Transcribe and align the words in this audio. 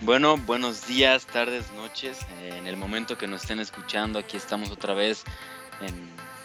Bueno, 0.00 0.36
buenos 0.36 0.86
días, 0.86 1.26
tardes, 1.26 1.72
noches. 1.72 2.20
En 2.40 2.68
el 2.68 2.76
momento 2.76 3.18
que 3.18 3.26
nos 3.26 3.42
estén 3.42 3.58
escuchando, 3.58 4.20
aquí 4.20 4.36
estamos 4.36 4.70
otra 4.70 4.94
vez 4.94 5.24
en 5.80 5.92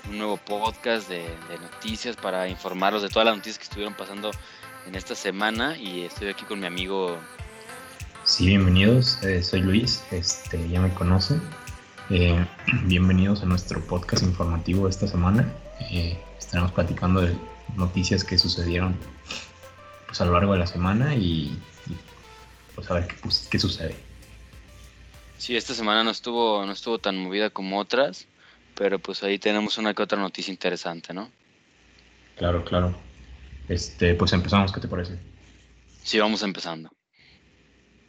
un 0.10 0.18
nuevo 0.18 0.38
podcast 0.38 1.08
de, 1.08 1.24
noticias 1.62 2.16
para 2.16 2.50
informarlos 2.50 3.04
de 3.04 3.10
todas 3.10 3.28
las 3.28 3.36
noticias 3.36 3.60
que 3.60 3.66
estuvieron 3.66 3.94
pasando 3.94 4.32
en 4.88 4.96
esta 4.96 5.14
semana. 5.14 5.78
Y 5.78 6.02
estoy 6.02 6.30
aquí 6.30 6.46
con 6.46 6.62
mi 6.62 6.66
amigo. 6.66 7.16
Sí, 8.24 8.48
bienvenidos. 8.48 9.22
Eh, 9.22 9.44
soy 9.44 9.62
Luis. 9.62 10.04
Este, 10.10 10.68
ya 10.68 10.82
me 10.82 10.92
conocen. 10.92 11.40
Eh, 12.10 12.44
bienvenidos 12.86 13.44
a 13.44 13.46
nuestro 13.46 13.86
podcast 13.86 14.24
informativo 14.24 14.86
de 14.86 14.90
esta 14.90 15.08
semana. 15.08 15.48
Eh, 15.92 16.20
estaremos 16.40 16.72
platicando 16.72 17.22
de 17.22 17.36
noticias 17.76 18.24
que 18.24 18.40
sucedieron 18.40 18.98
pues, 20.08 20.20
a 20.22 20.26
lo 20.26 20.34
largo 20.34 20.54
de 20.54 20.60
la 20.60 20.68
semana 20.68 21.14
y 21.14 21.56
pues 22.76 22.90
a 22.90 22.96
ver 22.96 23.08
qué, 23.08 23.16
qué 23.50 23.60
sucede. 23.60 23.96
Sí, 25.38 25.58
esta 25.58 25.74
semana 25.74 26.04
no 26.04 26.12
estuvo, 26.12 26.66
no 26.66 26.72
estuvo 26.72 27.00
tan 27.00 27.18
movida 27.18 27.50
como 27.50 27.80
otras, 27.80 28.28
pero 28.76 29.00
pues 29.00 29.24
ahí 29.24 29.40
tenemos 29.40 29.78
una 29.78 29.94
que 29.94 30.02
otra 30.02 30.18
noticia 30.18 30.52
interesante, 30.52 31.14
¿no? 31.14 31.30
Claro, 32.38 32.64
claro. 32.64 32.96
Este, 33.68 34.16
pues 34.16 34.34
empezamos, 34.34 34.72
¿qué 34.72 34.80
te 34.80 34.88
parece? 34.88 35.18
Sí, 36.04 36.20
vamos 36.20 36.44
empezando. 36.44 36.90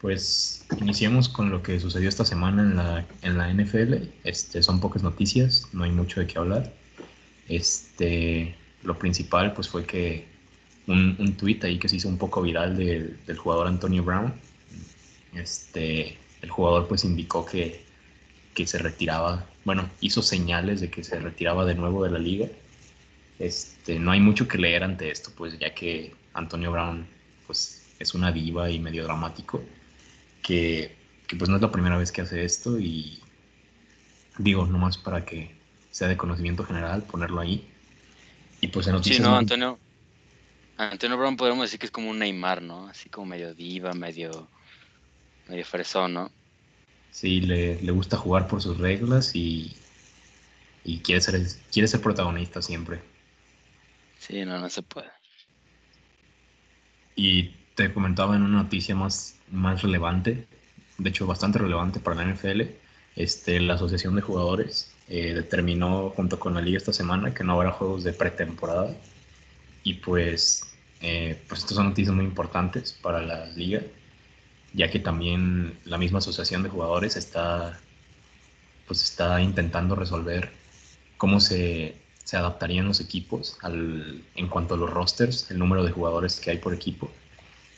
Pues 0.00 0.66
iniciemos 0.80 1.28
con 1.28 1.50
lo 1.50 1.62
que 1.62 1.80
sucedió 1.80 2.08
esta 2.08 2.24
semana 2.24 2.62
en 2.62 2.76
la, 2.76 3.06
en 3.22 3.38
la 3.38 3.52
NFL. 3.52 3.94
Este, 4.24 4.62
son 4.62 4.80
pocas 4.80 5.02
noticias, 5.02 5.68
no 5.72 5.84
hay 5.84 5.90
mucho 5.90 6.20
de 6.20 6.26
qué 6.26 6.38
hablar. 6.38 6.72
Este, 7.48 8.56
lo 8.82 8.98
principal 8.98 9.54
pues 9.54 9.68
fue 9.68 9.84
que 9.86 10.26
un, 10.86 11.16
un 11.18 11.36
tweet 11.36 11.60
ahí 11.62 11.78
que 11.78 11.88
se 11.88 11.96
hizo 11.96 12.08
un 12.08 12.18
poco 12.18 12.42
viral 12.42 12.76
del 12.76 13.38
jugador 13.38 13.66
Antonio 13.66 14.02
Brown, 14.02 14.34
este, 15.36 16.18
el 16.42 16.50
jugador 16.50 16.88
pues 16.88 17.04
indicó 17.04 17.44
que, 17.44 17.82
se 18.64 18.78
retiraba, 18.78 19.46
bueno, 19.64 19.90
hizo 20.00 20.22
señales 20.22 20.80
de 20.80 20.88
que 20.90 21.02
se 21.02 21.18
retiraba 21.18 21.64
de 21.64 21.74
nuevo 21.74 22.04
de 22.04 22.10
la 22.10 22.18
liga. 22.18 22.48
Este, 23.38 23.98
no 23.98 24.12
hay 24.12 24.20
mucho 24.20 24.46
que 24.46 24.58
leer 24.58 24.84
ante 24.84 25.10
esto, 25.10 25.32
pues 25.36 25.58
ya 25.58 25.74
que 25.74 26.14
Antonio 26.34 26.70
Brown 26.70 27.06
pues 27.46 27.84
es 27.98 28.14
una 28.14 28.30
diva 28.30 28.70
y 28.70 28.78
medio 28.78 29.04
dramático, 29.04 29.62
que, 30.42 30.96
pues 31.36 31.48
no 31.48 31.56
es 31.56 31.62
la 31.62 31.72
primera 31.72 31.96
vez 31.96 32.12
que 32.12 32.20
hace 32.20 32.44
esto 32.44 32.78
y 32.78 33.20
digo, 34.38 34.66
nomás 34.66 34.98
para 34.98 35.24
que 35.24 35.54
sea 35.90 36.08
de 36.08 36.16
conocimiento 36.16 36.64
general, 36.64 37.02
ponerlo 37.02 37.40
ahí. 37.40 37.68
Y 38.60 38.68
pues 38.68 38.86
en 38.86 38.94
noticias... 38.94 39.18
Sí, 39.18 39.22
no, 39.22 39.36
Antonio, 39.36 39.78
Antonio 40.76 41.16
Brown 41.16 41.36
podemos 41.36 41.64
decir 41.64 41.78
que 41.78 41.86
es 41.86 41.92
como 41.92 42.10
un 42.10 42.18
Neymar, 42.18 42.62
¿no? 42.62 42.88
Así 42.88 43.08
como 43.08 43.26
medio 43.26 43.54
diva, 43.54 43.92
medio 43.92 44.48
medio 45.48 45.64
fresón, 45.64 46.14
¿no? 46.14 46.30
Sí, 47.10 47.40
le, 47.40 47.76
gusta 47.92 48.16
jugar 48.16 48.48
por 48.48 48.60
sus 48.60 48.78
reglas 48.78 49.36
y, 49.36 49.76
y 50.84 50.98
quiere, 50.98 51.20
ser, 51.20 51.40
quiere 51.70 51.86
ser 51.86 52.00
protagonista 52.00 52.60
siempre. 52.60 53.00
Sí, 54.18 54.44
no, 54.44 54.58
no 54.58 54.68
se 54.68 54.82
puede. 54.82 55.10
Y 57.14 57.50
te 57.76 57.92
comentaba 57.92 58.34
en 58.36 58.42
una 58.42 58.62
noticia 58.62 58.94
más, 58.96 59.38
más 59.50 59.82
relevante, 59.82 60.46
de 60.98 61.10
hecho 61.10 61.26
bastante 61.26 61.58
relevante 61.58 62.00
para 62.00 62.16
la 62.16 62.34
NFL, 62.34 62.62
este, 63.16 63.60
la 63.60 63.74
Asociación 63.74 64.16
de 64.16 64.22
Jugadores 64.22 64.92
eh, 65.08 65.34
determinó 65.34 66.10
junto 66.10 66.40
con 66.40 66.54
la 66.54 66.60
liga 66.60 66.78
esta 66.78 66.92
semana 66.92 67.32
que 67.32 67.44
no 67.44 67.52
habrá 67.52 67.70
juegos 67.70 68.02
de 68.02 68.12
pretemporada 68.12 68.96
y 69.84 69.94
pues, 69.94 70.62
eh, 71.00 71.40
pues 71.46 71.60
estas 71.60 71.76
son 71.76 71.90
noticias 71.90 72.14
muy 72.14 72.24
importantes 72.24 72.92
para 72.92 73.22
la 73.22 73.46
liga 73.46 73.82
ya 74.74 74.90
que 74.90 74.98
también 74.98 75.78
la 75.84 75.98
misma 75.98 76.18
asociación 76.18 76.62
de 76.62 76.68
jugadores 76.68 77.16
está, 77.16 77.78
pues 78.86 79.02
está 79.02 79.40
intentando 79.40 79.94
resolver 79.94 80.52
cómo 81.16 81.40
se, 81.40 81.96
se 82.24 82.36
adaptarían 82.36 82.86
los 82.86 83.00
equipos 83.00 83.56
al, 83.62 84.22
en 84.34 84.48
cuanto 84.48 84.74
a 84.74 84.76
los 84.76 84.90
rosters, 84.90 85.50
el 85.50 85.58
número 85.58 85.84
de 85.84 85.92
jugadores 85.92 86.40
que 86.40 86.50
hay 86.50 86.58
por 86.58 86.74
equipo. 86.74 87.10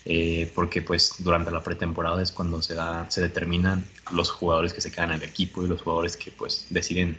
Eh, 0.09 0.51
porque 0.55 0.83
pues 0.83 1.17
durante 1.19 1.51
la 1.51 1.63
pretemporada 1.63 2.23
es 2.23 2.31
cuando 2.31 2.63
se, 2.63 2.75
da, 2.75 3.11
se 3.11 3.21
determinan 3.21 3.85
los 4.13 4.31
jugadores 4.31 4.73
que 4.73 4.81
se 4.81 4.93
quedan 4.93 5.11
en 5.11 5.17
el 5.17 5.29
equipo 5.29 5.65
y 5.65 5.69
los 5.69 5.83
jugadores 5.83 6.17
que 6.17 6.31
pues 6.31 6.67
deciden 6.71 7.19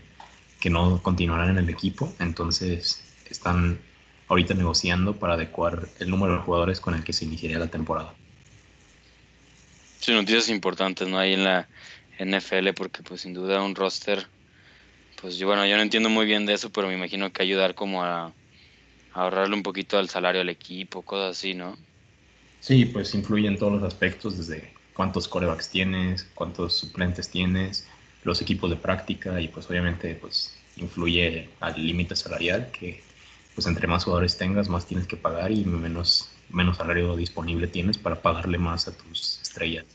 que 0.62 0.70
no 0.70 1.04
continuarán 1.04 1.50
en 1.50 1.58
el 1.58 1.70
equipo. 1.70 2.14
Entonces 2.20 3.04
están 3.30 3.78
ahorita 4.30 4.54
negociando 4.54 5.18
para 5.18 5.34
adecuar 5.34 5.90
el 6.00 6.10
número 6.10 6.34
de 6.34 6.40
jugadores 6.40 6.80
con 6.80 6.96
el 6.96 7.04
que 7.04 7.14
se 7.14 7.26
iniciaría 7.26 7.60
la 7.60 7.68
temporada. 7.68 8.14
Sí, 10.00 10.14
noticias 10.14 10.50
importantes, 10.50 11.08
¿no? 11.08 11.18
Ahí 11.18 11.34
en 11.34 11.44
la 11.44 11.70
NFL, 12.18 12.74
porque 12.74 13.04
pues 13.04 13.22
sin 13.22 13.34
duda 13.34 13.62
un 13.62 13.76
roster, 13.76 14.28
pues 15.22 15.38
yo, 15.38 15.48
bueno, 15.48 15.66
yo 15.66 15.76
no 15.76 15.82
entiendo 15.82 16.10
muy 16.10 16.26
bien 16.26 16.46
de 16.46 16.54
eso, 16.54 16.72
pero 16.72 16.88
me 16.88 16.94
imagino 16.94 17.32
que 17.32 17.44
ayudar 17.44 17.76
como 17.76 18.04
a, 18.04 18.34
ahorrarle 19.12 19.56
un 19.56 19.64
poquito 19.64 19.98
al 19.98 20.10
salario 20.10 20.42
al 20.42 20.50
equipo, 20.50 21.02
cosas 21.02 21.38
así, 21.38 21.54
¿no? 21.54 21.78
Sí, 22.60 22.86
pues 22.86 23.14
influye 23.16 23.48
en 23.48 23.58
todos 23.58 23.74
los 23.74 23.84
aspectos, 23.84 24.38
desde 24.38 24.74
cuántos 24.94 25.28
corebacks 25.28 25.70
tienes, 25.70 26.24
cuántos 26.36 26.78
suplentes 26.78 27.30
tienes, 27.30 27.88
los 28.24 28.42
equipos 28.42 28.70
de 28.70 28.76
práctica 28.76 29.40
y 29.42 29.48
pues 29.48 29.70
obviamente 29.70 30.14
pues 30.16 30.58
influye 30.76 31.50
al 31.60 31.86
límite 31.86 32.16
salarial 32.16 32.70
que 32.72 33.02
pues 33.56 33.66
entre 33.68 33.88
más 33.88 34.04
jugadores 34.04 34.38
tengas 34.38 34.70
más 34.70 34.86
tienes 34.86 35.08
que 35.08 35.18
pagar 35.18 35.52
y 35.52 35.66
menos 35.66 36.30
menos 36.50 36.78
salario 36.78 37.16
disponible 37.16 37.68
tienes 37.68 37.98
para 37.98 38.22
pagarle 38.22 38.58
más 38.58 38.88
a 38.88 38.98
tus 38.98 39.40
estrellas. 39.42 39.86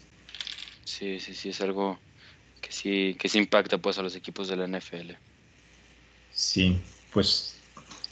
Sí, 0.85 1.21
sí, 1.21 1.35
sí, 1.35 1.49
es 1.51 1.61
algo 1.61 1.99
que 2.61 2.73
sí, 2.73 3.17
que 3.19 3.29
sí 3.29 3.39
impacta 3.39 3.79
pues 3.79 3.99
a 3.99 4.03
los 4.03 4.15
equipos 4.17 4.49
de 4.49 4.57
la 4.57 4.67
NFL. 4.67 5.13
Sí, 6.33 6.79
pues 7.13 7.57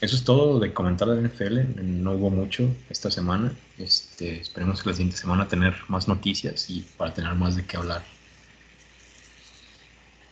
eso 0.01 0.15
es 0.15 0.23
todo 0.23 0.59
de 0.59 0.73
comentar 0.73 1.07
de 1.07 1.15
la 1.15 1.27
NFL. 1.27 1.81
No 1.83 2.13
hubo 2.13 2.29
mucho 2.29 2.75
esta 2.89 3.11
semana. 3.11 3.53
Este, 3.77 4.41
esperemos 4.41 4.81
que 4.81 4.89
la 4.89 4.95
siguiente 4.95 5.17
semana 5.17 5.47
tener 5.47 5.75
más 5.87 6.07
noticias 6.07 6.69
y 6.69 6.81
para 6.97 7.13
tener 7.13 7.35
más 7.35 7.55
de 7.55 7.65
qué 7.65 7.77
hablar. 7.77 8.03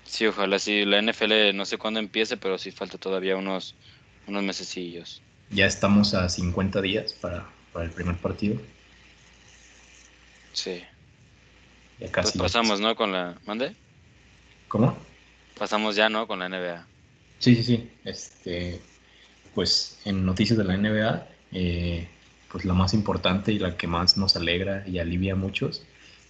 Sí, 0.03 0.25
ojalá 0.25 0.58
sí. 0.58 0.86
La 0.86 1.00
NFL 1.02 1.53
no 1.53 1.66
sé 1.66 1.78
cuándo 1.78 2.00
empiece, 2.00 2.36
pero 2.36 2.58
sí 2.58 2.72
falta 2.72 2.98
todavía 2.98 3.38
unos, 3.38 3.75
unos 4.28 4.42
mesecillos. 4.42 5.22
Ya 5.52 5.68
estamos 5.68 6.16
a 6.16 6.28
50 6.30 6.81
días 6.81 7.14
para 7.14 7.48
para 7.74 7.85
el 7.85 7.91
primer 7.91 8.16
partido. 8.18 8.59
Sí. 10.53 10.84
Ya 12.00 12.12
casi. 12.12 12.38
Pues 12.38 12.52
pasamos, 12.52 12.80
¿no? 12.80 12.96
Con 12.96 13.12
la. 13.12 13.38
¿Mande? 13.46 13.75
¿Cómo? 14.68 14.97
Pasamos 15.57 15.96
ya, 15.96 16.09
¿no? 16.09 16.28
Con 16.28 16.40
la 16.40 16.50
NBA. 16.50 16.85
Sí, 17.40 17.56
sí, 17.56 17.63
sí. 17.63 17.90
Este, 18.06 18.81
pues 19.53 20.00
en 20.06 20.25
noticias 20.25 20.57
de 20.57 20.63
la 20.63 20.78
NBA, 20.78 21.28
eh, 21.52 22.07
pues 22.52 22.66
la 22.66 22.74
más 22.74 22.94
importante 22.94 23.52
y 23.52 23.59
la 23.59 23.78
que 23.78 23.88
más 23.88 24.18
nos 24.18 24.36
alegra 24.36 24.88
y 24.88 25.00
alivia 25.00 25.34
a 25.34 25.36
muchos 25.36 25.84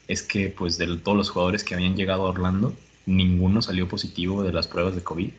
es 0.07 0.23
que 0.23 0.49
pues 0.49 0.77
de 0.77 0.97
todos 0.97 1.17
los 1.17 1.29
jugadores 1.29 1.63
que 1.63 1.75
habían 1.75 1.95
llegado 1.95 2.25
a 2.25 2.29
Orlando, 2.29 2.75
ninguno 3.05 3.61
salió 3.61 3.87
positivo 3.87 4.43
de 4.43 4.51
las 4.51 4.67
pruebas 4.67 4.95
de 4.95 5.03
COVID 5.03 5.31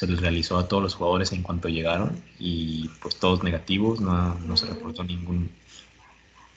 se 0.00 0.06
les 0.06 0.18
realizó 0.18 0.56
a 0.56 0.66
todos 0.66 0.82
los 0.82 0.94
jugadores 0.94 1.30
en 1.32 1.42
cuanto 1.42 1.68
llegaron 1.68 2.22
y 2.38 2.88
pues 3.02 3.16
todos 3.16 3.42
negativos, 3.42 4.00
no, 4.00 4.34
no 4.34 4.56
se 4.56 4.64
reportó 4.64 5.04
ningún, 5.04 5.50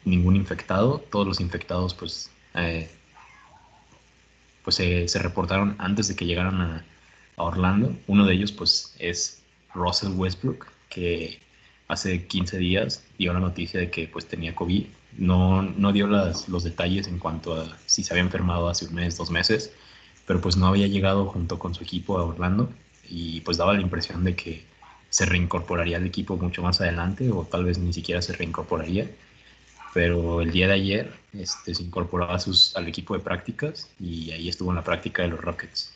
ningún 0.05 0.37
infectado, 0.37 1.03
todos 1.11 1.27
los 1.27 1.41
infectados 1.41 1.93
pues, 1.93 2.31
eh, 2.53 2.89
pues 4.63 4.77
se, 4.77 5.19
reportaron 5.19 5.75
antes 5.77 6.07
de 6.07 6.15
que 6.15 6.25
llegaran 6.25 6.61
a, 6.61 6.85
Orlando, 7.35 7.93
uno 8.07 8.25
de 8.25 8.33
ellos 8.33 8.53
pues 8.53 8.95
es 8.97 9.43
Russell 9.73 10.13
Westbrook, 10.13 10.67
que 10.87 11.41
hace 11.89 12.25
15 12.25 12.57
días 12.59 13.03
dio 13.17 13.33
la 13.33 13.41
noticia 13.41 13.77
de 13.81 13.91
que 13.91 14.07
pues 14.07 14.25
tenía 14.25 14.55
COVID, 14.55 14.85
no, 15.17 15.63
no 15.63 15.91
dio 15.91 16.07
las, 16.07 16.47
los 16.47 16.63
detalles 16.63 17.07
en 17.07 17.19
cuanto 17.19 17.59
a 17.59 17.77
si 17.87 18.03
se 18.03 18.13
había 18.13 18.23
enfermado 18.23 18.69
hace 18.69 18.85
un 18.85 18.93
mes, 18.93 19.17
dos 19.17 19.31
meses, 19.31 19.73
pero 20.25 20.39
pues 20.39 20.55
no 20.55 20.67
había 20.67 20.87
llegado 20.87 21.25
junto 21.25 21.59
con 21.59 21.75
su 21.75 21.83
equipo 21.83 22.17
a 22.17 22.23
Orlando 22.23 22.71
y 23.09 23.41
pues 23.41 23.57
daba 23.57 23.73
la 23.73 23.81
impresión 23.81 24.23
de 24.23 24.35
que 24.35 24.65
se 25.09 25.25
reincorporaría 25.25 25.97
al 25.97 26.05
equipo 26.05 26.37
mucho 26.37 26.63
más 26.63 26.81
adelante 26.81 27.29
o 27.31 27.45
tal 27.45 27.65
vez 27.65 27.77
ni 27.77 27.93
siquiera 27.93 28.21
se 28.21 28.33
reincorporaría. 28.33 29.09
Pero 29.93 30.41
el 30.41 30.51
día 30.51 30.67
de 30.67 30.73
ayer 30.73 31.13
este, 31.33 31.75
se 31.75 31.83
incorporó 31.83 32.31
a 32.31 32.39
sus, 32.39 32.75
al 32.75 32.87
equipo 32.87 33.13
de 33.15 33.19
prácticas 33.19 33.91
y 33.99 34.31
ahí 34.31 34.49
estuvo 34.49 34.71
en 34.71 34.77
la 34.77 34.83
práctica 34.83 35.21
de 35.21 35.29
los 35.29 35.39
Rockets. 35.39 35.93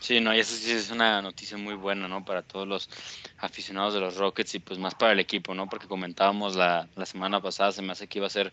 Sí, 0.00 0.20
no, 0.20 0.34
y 0.34 0.40
eso 0.40 0.54
sí 0.54 0.70
es 0.70 0.90
una 0.90 1.22
noticia 1.22 1.56
muy 1.56 1.74
buena, 1.74 2.08
¿no? 2.08 2.24
Para 2.24 2.42
todos 2.42 2.66
los 2.66 2.90
aficionados 3.38 3.94
de 3.94 4.00
los 4.00 4.16
Rockets 4.16 4.54
y 4.54 4.58
pues 4.58 4.78
más 4.78 4.94
para 4.94 5.12
el 5.12 5.20
equipo, 5.20 5.54
¿no? 5.54 5.66
Porque 5.66 5.86
comentábamos 5.86 6.56
la, 6.56 6.88
la 6.96 7.06
semana 7.06 7.40
pasada, 7.40 7.72
se 7.72 7.82
me 7.82 7.92
hace 7.92 8.06
que 8.06 8.18
iba 8.18 8.26
a 8.26 8.30
ser 8.30 8.52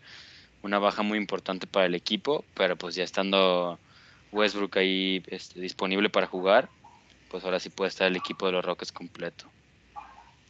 una 0.62 0.78
baja 0.78 1.02
muy 1.02 1.18
importante 1.18 1.66
para 1.66 1.86
el 1.86 1.94
equipo, 1.94 2.44
pero 2.54 2.76
pues 2.76 2.94
ya 2.94 3.04
estando 3.04 3.78
Westbrook 4.32 4.78
ahí 4.78 5.22
este, 5.26 5.60
disponible 5.60 6.08
para 6.08 6.26
jugar, 6.26 6.68
pues 7.32 7.44
ahora 7.44 7.58
sí 7.58 7.70
puede 7.70 7.88
estar 7.88 8.06
el 8.06 8.16
equipo 8.16 8.44
de 8.44 8.52
los 8.52 8.64
Rockets 8.64 8.92
completo. 8.92 9.46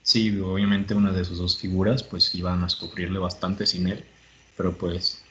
Sí, 0.02 0.36
obviamente 0.40 0.94
una 0.94 1.12
de 1.12 1.24
sus 1.24 1.38
dos 1.38 1.56
figuras 1.56 2.02
pues 2.02 2.34
iban 2.34 2.64
a 2.64 2.68
sufrirle 2.68 3.20
bastante 3.20 3.66
sin 3.66 3.86
él, 3.86 4.04
pero 4.56 4.76
pues 4.76 5.22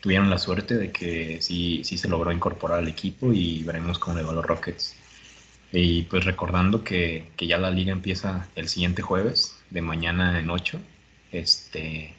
tuvieron 0.00 0.28
la 0.28 0.38
suerte 0.38 0.76
de 0.76 0.90
que 0.90 1.40
sí, 1.40 1.82
sí 1.84 1.96
se 1.96 2.08
logró 2.08 2.32
incorporar 2.32 2.80
al 2.80 2.88
equipo 2.88 3.32
y 3.32 3.62
veremos 3.62 4.00
cómo 4.00 4.16
le 4.16 4.24
va 4.24 4.32
a 4.32 4.34
los 4.34 4.44
Rockets. 4.44 4.96
Y 5.70 6.02
pues 6.02 6.24
recordando 6.24 6.82
que, 6.82 7.30
que, 7.36 7.46
ya 7.46 7.56
la 7.56 7.70
liga 7.70 7.92
empieza 7.92 8.48
el 8.56 8.68
siguiente 8.68 9.00
jueves, 9.00 9.56
de 9.70 9.80
mañana 9.80 10.40
en 10.40 10.50
8, 10.50 10.80
este, 11.30 12.14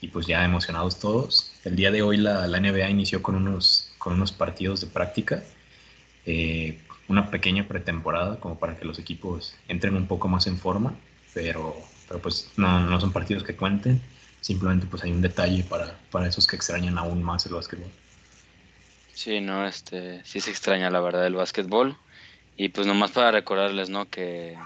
y 0.00 0.08
pues 0.08 0.26
ya 0.26 0.42
emocionados 0.42 0.98
todos. 0.98 1.52
El 1.64 1.76
día 1.76 1.90
de 1.90 2.00
hoy 2.00 2.16
la, 2.16 2.46
la 2.46 2.58
NBA 2.58 2.88
inició 2.88 3.22
con 3.22 3.34
unos, 3.34 3.92
con 3.98 4.14
unos 4.14 4.32
partidos 4.32 4.80
de 4.80 4.86
práctica, 4.86 5.42
eh, 6.26 6.78
una 7.08 7.30
pequeña 7.30 7.66
pretemporada 7.66 8.40
como 8.40 8.58
para 8.58 8.76
que 8.76 8.84
los 8.84 8.98
equipos 8.98 9.54
entren 9.68 9.96
un 9.96 10.06
poco 10.06 10.28
más 10.28 10.46
en 10.46 10.58
forma, 10.58 10.94
pero, 11.32 11.76
pero 12.08 12.20
pues 12.20 12.50
no, 12.56 12.80
no 12.80 13.00
son 13.00 13.12
partidos 13.12 13.42
que 13.42 13.56
cuenten, 13.56 14.00
simplemente 14.40 14.86
pues 14.86 15.02
hay 15.04 15.12
un 15.12 15.20
detalle 15.20 15.64
para, 15.64 15.98
para 16.10 16.28
esos 16.28 16.46
que 16.46 16.56
extrañan 16.56 16.98
aún 16.98 17.22
más 17.22 17.46
el 17.46 17.54
básquetbol. 17.54 17.90
Sí, 19.14 19.40
no, 19.40 19.66
este, 19.66 20.24
sí 20.24 20.40
se 20.40 20.50
extraña 20.50 20.90
la 20.90 21.00
verdad 21.00 21.26
el 21.26 21.34
básquetbol. 21.34 21.96
Y 22.56 22.68
pues 22.68 22.86
nomás 22.86 23.10
para 23.12 23.32
recordarles, 23.32 23.88
¿no? 23.90 24.08
Que, 24.08 24.56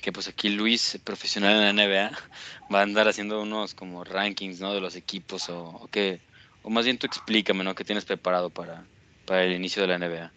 que 0.00 0.12
pues 0.12 0.28
aquí 0.28 0.50
Luis, 0.50 1.00
profesional 1.04 1.52
en 1.54 1.76
la 1.76 1.84
NBA, 1.84 2.10
va 2.74 2.80
a 2.80 2.82
andar 2.82 3.08
haciendo 3.08 3.40
unos 3.42 3.74
como 3.74 4.04
rankings, 4.04 4.60
¿no? 4.60 4.74
De 4.74 4.80
los 4.80 4.96
equipos 4.96 5.48
o, 5.48 5.64
o 5.64 5.88
que, 5.88 6.20
o 6.62 6.70
más 6.70 6.84
bien 6.84 6.98
tú 6.98 7.06
explícame, 7.06 7.64
¿no? 7.64 7.74
¿Qué 7.74 7.84
tienes 7.84 8.04
preparado 8.04 8.50
para, 8.50 8.90
para 9.24 9.44
el 9.44 9.52
inicio 9.52 9.82
de 9.82 9.88
la 9.88 9.98
NBA? 9.98 10.34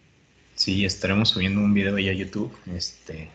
Sí, 0.58 0.84
estaremos 0.84 1.28
subiendo 1.28 1.60
un 1.60 1.72
video 1.72 1.94
ahí 1.94 2.08
a 2.08 2.12
YouTube, 2.12 2.52
este, 2.74 3.30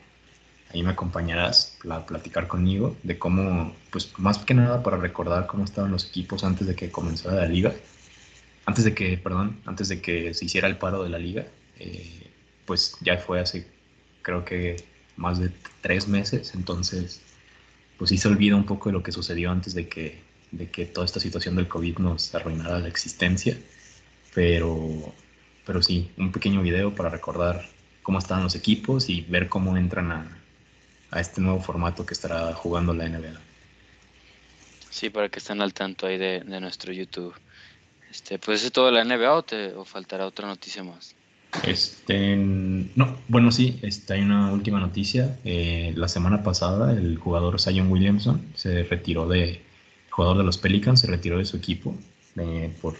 ahí 0.74 0.84
me 0.84 0.90
acompañarás 0.90 1.78
a 1.90 2.06
platicar 2.06 2.50
conmigo 2.50 2.98
de 3.02 3.18
cómo, 3.18 3.74
pues 3.92 4.12
más 4.18 4.40
que 4.40 4.54
nada 4.54 4.84
para 4.84 4.98
recordar 4.98 5.48
cómo 5.48 5.64
estaban 5.64 5.90
los 5.90 6.06
equipos 6.06 6.44
antes 6.44 6.68
de 6.68 6.75
que 6.75 6.92
comenzara 6.92 7.38
la 7.38 7.48
liga, 7.48 7.74
antes 8.66 8.84
de 8.84 8.94
que, 8.94 9.18
perdón, 9.18 9.62
antes 9.66 9.88
de 9.88 10.02
que 10.02 10.34
se 10.34 10.44
hiciera 10.44 10.68
el 10.68 10.75
paro 10.78 11.02
de 11.02 11.10
la 11.10 11.18
liga. 11.18 11.46
Eh, 11.80 12.30
pues 12.66 12.98
ya 13.00 13.18
fue 13.18 13.40
hace 13.40 13.68
creo 14.22 14.44
que 14.44 14.84
más 15.16 15.40
de 15.40 15.50
tres 15.80 16.10
meses, 16.10 16.54
entonces 16.56 17.22
pues 17.98 18.10
sí 18.10 18.18
se 18.18 18.28
olvida 18.28 18.58
un 18.58 18.66
poco 18.66 18.90
de 18.90 18.94
lo 18.94 19.04
que 19.04 19.14
sucedió 19.14 19.50
antes 19.50 19.74
de 19.74 19.88
que, 19.88 20.19
de 20.52 20.69
que 20.69 20.86
toda 20.86 21.06
esta 21.06 21.22
situación 21.22 21.56
del 21.56 21.69
COVID 21.69 22.00
nos 22.00 22.36
arruinara 22.36 22.80
la 22.80 22.90
existencia, 22.90 23.58
pero, 24.34 25.14
pero 25.65 25.81
sí, 25.81 26.12
un 26.18 26.31
pequeño 26.31 26.62
video 26.62 26.94
para 26.94 27.10
recordar 27.10 27.68
cómo 28.01 28.19
están 28.19 28.44
los 28.44 28.56
equipos 28.56 29.10
y 29.10 29.21
ver 29.21 29.50
cómo 29.50 29.77
entran 29.77 30.12
a, 30.12 30.38
a 31.12 31.19
este 31.19 31.42
nuevo 31.42 31.62
formato 31.62 32.06
que 32.06 32.13
estará 32.13 32.54
jugando 32.54 32.94
la 32.94 33.07
NBA. 33.07 33.39
Sí, 34.89 35.10
para 35.10 35.30
que 35.30 35.39
estén 35.39 35.62
al 35.62 35.74
tanto 35.74 36.06
ahí 36.06 36.18
de, 36.18 36.42
de 36.42 36.60
nuestro 36.60 36.94
YouTube. 36.94 37.33
Este, 38.12 38.38
pues 38.38 38.63
es 38.63 38.71
todo 38.71 38.92
la 38.92 39.04
NBA 39.04 39.33
o, 39.33 39.44
te, 39.44 39.74
o 39.74 39.86
faltará 39.86 40.27
otra 40.27 40.48
noticia 40.48 40.83
más? 40.83 41.15
Este, 41.63 42.36
no, 42.36 43.18
bueno, 43.27 43.51
sí, 43.51 43.80
este, 43.81 44.13
hay 44.13 44.21
una 44.21 44.51
última 44.51 44.80
noticia. 44.80 45.39
Eh, 45.44 45.94
la 45.95 46.07
semana 46.07 46.44
pasada 46.44 46.92
el 46.92 47.18
jugador 47.18 47.59
Zion 47.59 47.92
Williamson 47.92 48.54
se 48.56 48.83
retiró 48.83 49.27
de, 49.27 49.44
el 49.44 49.62
jugador 50.12 50.38
de 50.38 50.44
los 50.44 50.59
Pelicans, 50.59 51.01
se 51.01 51.07
retiró 51.07 51.39
de 51.39 51.45
su 51.45 51.57
equipo 51.57 51.95
eh, 52.38 52.71
por, 52.81 52.95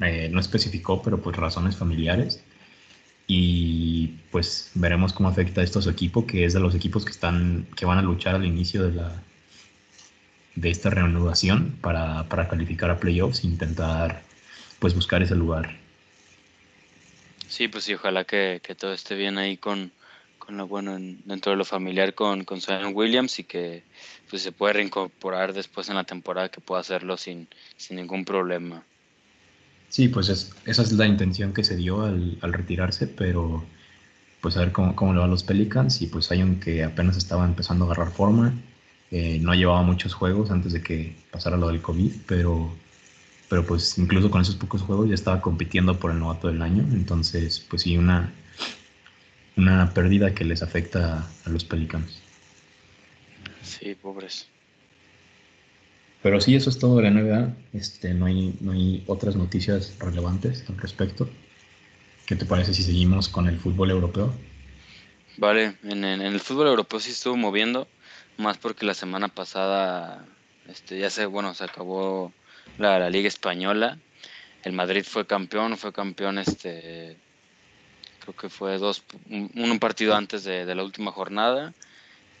eh, 0.00 0.28
no 0.30 0.40
especificó, 0.40 1.02
pero 1.02 1.20
por 1.20 1.38
razones 1.38 1.76
familiares. 1.76 2.42
Y 3.26 4.08
pues 4.30 4.72
veremos 4.74 5.12
cómo 5.12 5.28
afecta 5.28 5.62
esto 5.62 5.78
a 5.78 5.82
su 5.82 5.90
equipo, 5.90 6.26
que 6.26 6.44
es 6.44 6.52
de 6.52 6.60
los 6.60 6.74
equipos 6.74 7.04
que 7.04 7.12
están, 7.12 7.66
que 7.76 7.86
van 7.86 7.98
a 7.98 8.02
luchar 8.02 8.34
al 8.34 8.44
inicio 8.44 8.82
de 8.82 8.92
la 8.92 9.22
de 10.56 10.68
esta 10.68 10.90
reanudación 10.90 11.78
para, 11.80 12.28
para 12.28 12.48
calificar 12.48 12.90
a 12.90 12.98
playoffs 12.98 13.44
e 13.44 13.46
intentar 13.46 14.22
pues 14.80 14.94
buscar 14.94 15.22
ese 15.22 15.36
lugar 15.36 15.80
Sí, 17.50 17.66
pues 17.66 17.82
sí, 17.82 17.94
ojalá 17.94 18.22
que, 18.22 18.60
que 18.62 18.76
todo 18.76 18.92
esté 18.92 19.16
bien 19.16 19.36
ahí 19.36 19.56
con, 19.56 19.90
con 20.38 20.56
lo 20.56 20.68
bueno 20.68 20.96
dentro 21.24 21.50
de 21.50 21.58
lo 21.58 21.64
familiar 21.64 22.14
con, 22.14 22.44
con 22.44 22.60
Williams 22.94 23.40
y 23.40 23.44
que 23.44 23.82
pues, 24.30 24.42
se 24.42 24.52
puede 24.52 24.74
reincorporar 24.74 25.52
después 25.52 25.88
en 25.88 25.96
la 25.96 26.04
temporada, 26.04 26.48
que 26.48 26.60
pueda 26.60 26.80
hacerlo 26.80 27.16
sin, 27.16 27.48
sin 27.76 27.96
ningún 27.96 28.24
problema. 28.24 28.84
Sí, 29.90 30.08
pues 30.08 30.28
es, 30.28 30.52
esa 30.66 30.82
es 30.82 30.92
la 30.92 31.06
intención 31.06 31.52
que 31.52 31.64
se 31.64 31.76
dio 31.76 32.02
al, 32.02 32.38
al 32.40 32.52
retirarse, 32.52 33.08
pero 33.08 33.64
pues 34.40 34.56
a 34.56 34.60
ver 34.60 34.72
cómo, 34.72 34.94
cómo 34.96 35.12
le 35.12 35.20
va 35.20 35.26
los 35.26 35.42
Pelicans 35.42 36.00
y 36.00 36.06
pues 36.06 36.30
hay 36.30 36.42
un 36.42 36.60
que 36.60 36.84
apenas 36.84 37.16
estaba 37.16 37.44
empezando 37.44 37.84
a 37.84 37.88
agarrar 37.88 38.12
forma, 38.12 38.54
eh, 39.10 39.38
no 39.42 39.52
llevaba 39.52 39.82
muchos 39.82 40.14
juegos 40.14 40.52
antes 40.52 40.72
de 40.72 40.80
que 40.82 41.16
pasara 41.32 41.56
lo 41.56 41.68
del 41.68 41.82
COVID, 41.82 42.12
pero 42.26 42.72
pero 43.48 43.66
pues 43.66 43.98
incluso 43.98 44.30
con 44.30 44.42
esos 44.42 44.54
pocos 44.54 44.80
juegos 44.82 45.08
ya 45.08 45.14
estaba 45.14 45.42
compitiendo 45.42 45.98
por 45.98 46.12
el 46.12 46.20
novato 46.20 46.46
del 46.46 46.62
año, 46.62 46.86
entonces 46.92 47.58
pues 47.68 47.82
sí, 47.82 47.98
una, 47.98 48.32
una 49.56 49.92
pérdida 49.92 50.32
que 50.32 50.44
les 50.44 50.62
afecta 50.62 51.28
a 51.44 51.50
los 51.50 51.64
Pelicans. 51.64 52.22
Sí, 53.62 53.96
pobres. 53.96 54.46
Pero 56.22 56.40
sí, 56.40 56.54
eso 56.54 56.70
es 56.70 56.78
todo 56.78 56.96
de 56.96 57.04
la 57.04 57.10
NBA. 57.10 57.56
Este, 57.72 58.12
no, 58.14 58.26
hay, 58.26 58.54
no 58.60 58.72
hay 58.72 59.02
otras 59.06 59.36
noticias 59.36 59.96
relevantes 59.98 60.64
al 60.68 60.76
respecto. 60.78 61.28
¿Qué 62.26 62.36
te 62.36 62.44
parece 62.44 62.74
si 62.74 62.82
seguimos 62.82 63.28
con 63.28 63.48
el 63.48 63.58
fútbol 63.58 63.90
europeo? 63.90 64.32
Vale, 65.36 65.76
en, 65.82 66.04
en 66.04 66.20
el 66.20 66.40
fútbol 66.40 66.68
europeo 66.68 67.00
sí 67.00 67.12
estuvo 67.12 67.36
moviendo, 67.36 67.88
más 68.36 68.58
porque 68.58 68.84
la 68.84 68.94
semana 68.94 69.28
pasada 69.28 70.26
este, 70.68 70.98
ya 70.98 71.10
se, 71.10 71.26
bueno, 71.26 71.54
se 71.54 71.64
acabó 71.64 72.32
la, 72.78 72.98
la 72.98 73.10
Liga 73.10 73.28
Española. 73.28 73.98
El 74.62 74.72
Madrid 74.72 75.04
fue 75.04 75.26
campeón, 75.26 75.76
fue 75.76 75.92
campeón 75.92 76.38
este 76.38 77.16
creo 78.20 78.36
que 78.36 78.48
fue 78.48 78.78
dos 78.78 79.02
un, 79.30 79.78
partido 79.78 80.14
antes 80.14 80.44
de, 80.44 80.74
la 80.74 80.84
última 80.84 81.10
jornada. 81.10 81.72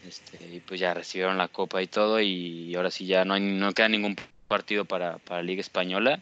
Este, 0.06 0.44
y 0.46 0.60
pues 0.60 0.80
ya 0.80 0.94
recibieron 0.94 1.36
la 1.38 1.48
copa 1.48 1.82
y 1.82 1.86
todo 1.86 2.20
y 2.20 2.74
ahora 2.74 2.90
sí 2.90 3.06
ya 3.06 3.24
no 3.24 3.34
hay, 3.34 3.42
no 3.42 3.72
queda 3.72 3.88
ningún 3.88 4.16
partido 4.48 4.84
para, 4.84 5.18
para 5.18 5.42
Liga 5.42 5.60
Española. 5.60 6.20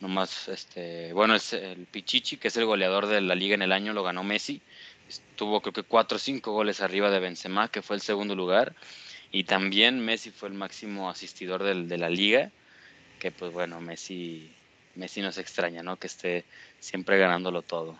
Nomás 0.00 0.48
este, 0.48 1.12
bueno, 1.12 1.34
es 1.34 1.52
el 1.52 1.86
Pichichi, 1.86 2.36
que 2.36 2.48
es 2.48 2.56
el 2.56 2.66
goleador 2.66 3.06
de 3.06 3.20
la 3.20 3.34
liga 3.34 3.54
en 3.54 3.62
el 3.62 3.72
año, 3.72 3.92
lo 3.92 4.02
ganó 4.02 4.24
Messi. 4.24 4.60
Estuvo 5.08 5.60
creo 5.60 5.72
que 5.72 5.82
cuatro 5.82 6.16
o 6.16 6.18
cinco 6.18 6.52
goles 6.52 6.80
arriba 6.80 7.10
de 7.10 7.20
Benzema, 7.20 7.68
que 7.68 7.82
fue 7.82 7.96
el 7.96 8.02
segundo 8.02 8.34
lugar. 8.34 8.74
Y 9.32 9.44
también 9.44 10.00
Messi 10.00 10.30
fue 10.30 10.48
el 10.48 10.54
máximo 10.54 11.10
asistidor 11.10 11.62
del, 11.62 11.88
de 11.88 11.98
la 11.98 12.10
liga 12.10 12.50
que 13.18 13.30
pues 13.32 13.52
bueno, 13.52 13.80
Messi, 13.80 14.50
Messi 14.94 15.20
nos 15.20 15.38
extraña, 15.38 15.82
¿no? 15.82 15.96
Que 15.96 16.06
esté 16.06 16.44
siempre 16.80 17.18
ganándolo 17.18 17.62
todo. 17.62 17.98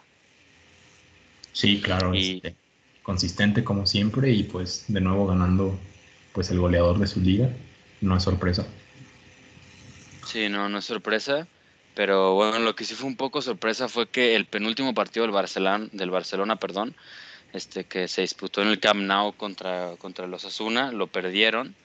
Sí, 1.53 1.81
claro, 1.81 2.15
y, 2.15 2.37
este, 2.37 2.55
consistente 3.07 3.63
como 3.63 3.87
siempre 3.87 4.33
y 4.33 4.43
pues 4.43 4.85
de 4.89 5.01
nuevo 5.01 5.29
ganando 5.29 5.79
pues 6.33 6.51
el 6.51 6.59
goleador 6.59 6.99
de 6.99 7.07
su 7.07 7.21
liga, 7.21 7.49
no 8.01 8.17
es 8.17 8.25
sorpresa. 8.25 8.67
Sí, 10.27 10.49
no, 10.49 10.69
no 10.69 10.79
es 10.79 10.87
sorpresa, 10.87 11.47
pero 11.95 12.35
bueno, 12.35 12.59
lo 12.59 12.75
que 12.75 12.85
sí 12.85 12.95
fue 12.95 13.07
un 13.07 13.15
poco 13.15 13.43
sorpresa 13.43 13.89
fue 13.89 14.09
que 14.09 14.35
el 14.35 14.47
penúltimo 14.47 14.93
partido 14.93 15.25
del 15.25 15.31
Barcelona, 15.31 15.89
del 15.93 16.11
Barcelona, 16.11 16.57
perdón, 16.57 16.97
este 17.53 17.85
que 17.85 18.09
se 18.09 18.23
disputó 18.23 18.61
en 18.61 18.69
el 18.69 18.81
Camp 18.81 19.01
Nou 19.01 19.33
contra, 19.37 19.93
contra 19.99 20.27
los 20.27 20.45
Asuna, 20.45 20.91
lo 20.91 21.07
perdieron 21.07 21.77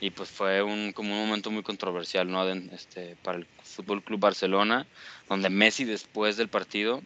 y 0.00 0.08
pues 0.08 0.30
fue 0.30 0.62
un, 0.62 0.92
como 0.92 1.12
un 1.12 1.26
momento 1.26 1.50
muy 1.50 1.62
controversial 1.62 2.30
¿no? 2.30 2.48
este, 2.48 3.14
para 3.22 3.36
el 3.36 3.46
Fútbol 3.62 4.02
Club 4.02 4.20
Barcelona, 4.20 4.86
donde 5.28 5.50
Messi 5.50 5.84
después 5.84 6.38
del 6.38 6.48
partido 6.48 7.02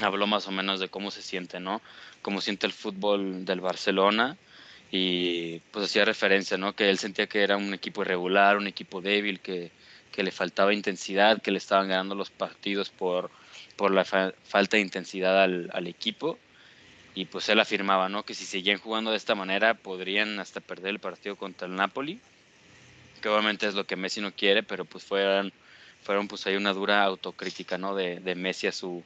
habló 0.00 0.26
más 0.26 0.46
o 0.48 0.52
menos 0.52 0.80
de 0.80 0.88
cómo 0.88 1.10
se 1.10 1.22
siente, 1.22 1.60
¿no? 1.60 1.80
Cómo 2.22 2.40
siente 2.40 2.66
el 2.66 2.72
fútbol 2.72 3.44
del 3.44 3.60
Barcelona 3.60 4.36
y 4.90 5.58
pues 5.72 5.86
hacía 5.86 6.04
referencia, 6.04 6.56
¿no? 6.56 6.74
Que 6.74 6.90
él 6.90 6.98
sentía 6.98 7.26
que 7.26 7.42
era 7.42 7.56
un 7.56 7.74
equipo 7.74 8.02
irregular, 8.02 8.56
un 8.56 8.66
equipo 8.66 9.00
débil, 9.00 9.40
que, 9.40 9.70
que 10.12 10.22
le 10.22 10.30
faltaba 10.30 10.74
intensidad, 10.74 11.42
que 11.42 11.50
le 11.50 11.58
estaban 11.58 11.88
ganando 11.88 12.14
los 12.14 12.30
partidos 12.30 12.90
por, 12.90 13.30
por 13.76 13.90
la 13.90 14.04
fa 14.04 14.32
falta 14.44 14.76
de 14.76 14.82
intensidad 14.82 15.42
al, 15.42 15.70
al 15.72 15.86
equipo 15.86 16.38
y 17.14 17.26
pues 17.26 17.48
él 17.48 17.60
afirmaba, 17.60 18.08
¿no? 18.08 18.24
Que 18.24 18.34
si 18.34 18.44
seguían 18.44 18.78
jugando 18.78 19.12
de 19.12 19.16
esta 19.16 19.34
manera 19.34 19.74
podrían 19.74 20.40
hasta 20.40 20.60
perder 20.60 20.90
el 20.90 20.98
partido 20.98 21.36
contra 21.36 21.68
el 21.68 21.76
Napoli, 21.76 22.20
que 23.22 23.28
obviamente 23.28 23.66
es 23.66 23.74
lo 23.74 23.86
que 23.86 23.96
Messi 23.96 24.20
no 24.20 24.32
quiere, 24.32 24.62
pero 24.62 24.84
pues 24.84 25.04
fueron, 25.04 25.52
fueron 26.02 26.26
pues 26.28 26.46
ahí 26.46 26.56
una 26.56 26.72
dura 26.72 27.04
autocrítica, 27.04 27.78
¿no? 27.78 27.94
De, 27.94 28.18
de 28.20 28.34
Messi 28.34 28.66
a 28.66 28.72
su, 28.72 29.04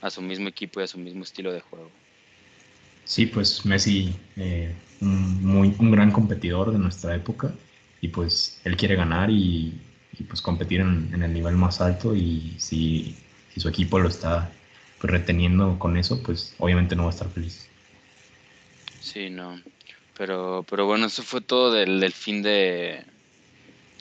a 0.00 0.10
su 0.10 0.22
mismo 0.22 0.48
equipo 0.48 0.80
y 0.80 0.84
a 0.84 0.86
su 0.86 0.98
mismo 0.98 1.22
estilo 1.22 1.52
de 1.52 1.60
juego. 1.60 1.90
Sí, 3.04 3.26
pues 3.26 3.64
Messi, 3.64 4.14
eh, 4.36 4.74
un, 5.00 5.44
muy, 5.44 5.74
un 5.78 5.90
gran 5.90 6.10
competidor 6.10 6.72
de 6.72 6.78
nuestra 6.78 7.14
época 7.14 7.52
y 8.00 8.08
pues 8.08 8.60
él 8.64 8.76
quiere 8.76 8.96
ganar 8.96 9.30
y, 9.30 9.72
y 10.18 10.22
pues 10.24 10.42
competir 10.42 10.80
en, 10.80 11.10
en, 11.12 11.22
el 11.22 11.32
nivel 11.32 11.54
más 11.54 11.80
alto 11.80 12.14
y 12.14 12.54
si, 12.58 13.16
si 13.52 13.60
su 13.60 13.68
equipo 13.68 13.98
lo 13.98 14.08
está 14.08 14.52
pues, 15.00 15.10
reteniendo 15.10 15.78
con 15.78 15.96
eso, 15.96 16.22
pues 16.22 16.54
obviamente 16.58 16.96
no 16.96 17.04
va 17.04 17.10
a 17.10 17.12
estar 17.12 17.30
feliz. 17.30 17.68
Sí, 19.00 19.30
no. 19.30 19.60
Pero, 20.16 20.66
pero 20.68 20.86
bueno, 20.86 21.06
eso 21.06 21.22
fue 21.22 21.40
todo 21.40 21.72
del, 21.72 22.00
del 22.00 22.12
fin 22.12 22.42
de, 22.42 23.04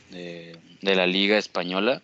de, 0.10 0.58
de, 0.82 0.96
la 0.96 1.06
liga 1.06 1.38
española. 1.38 2.01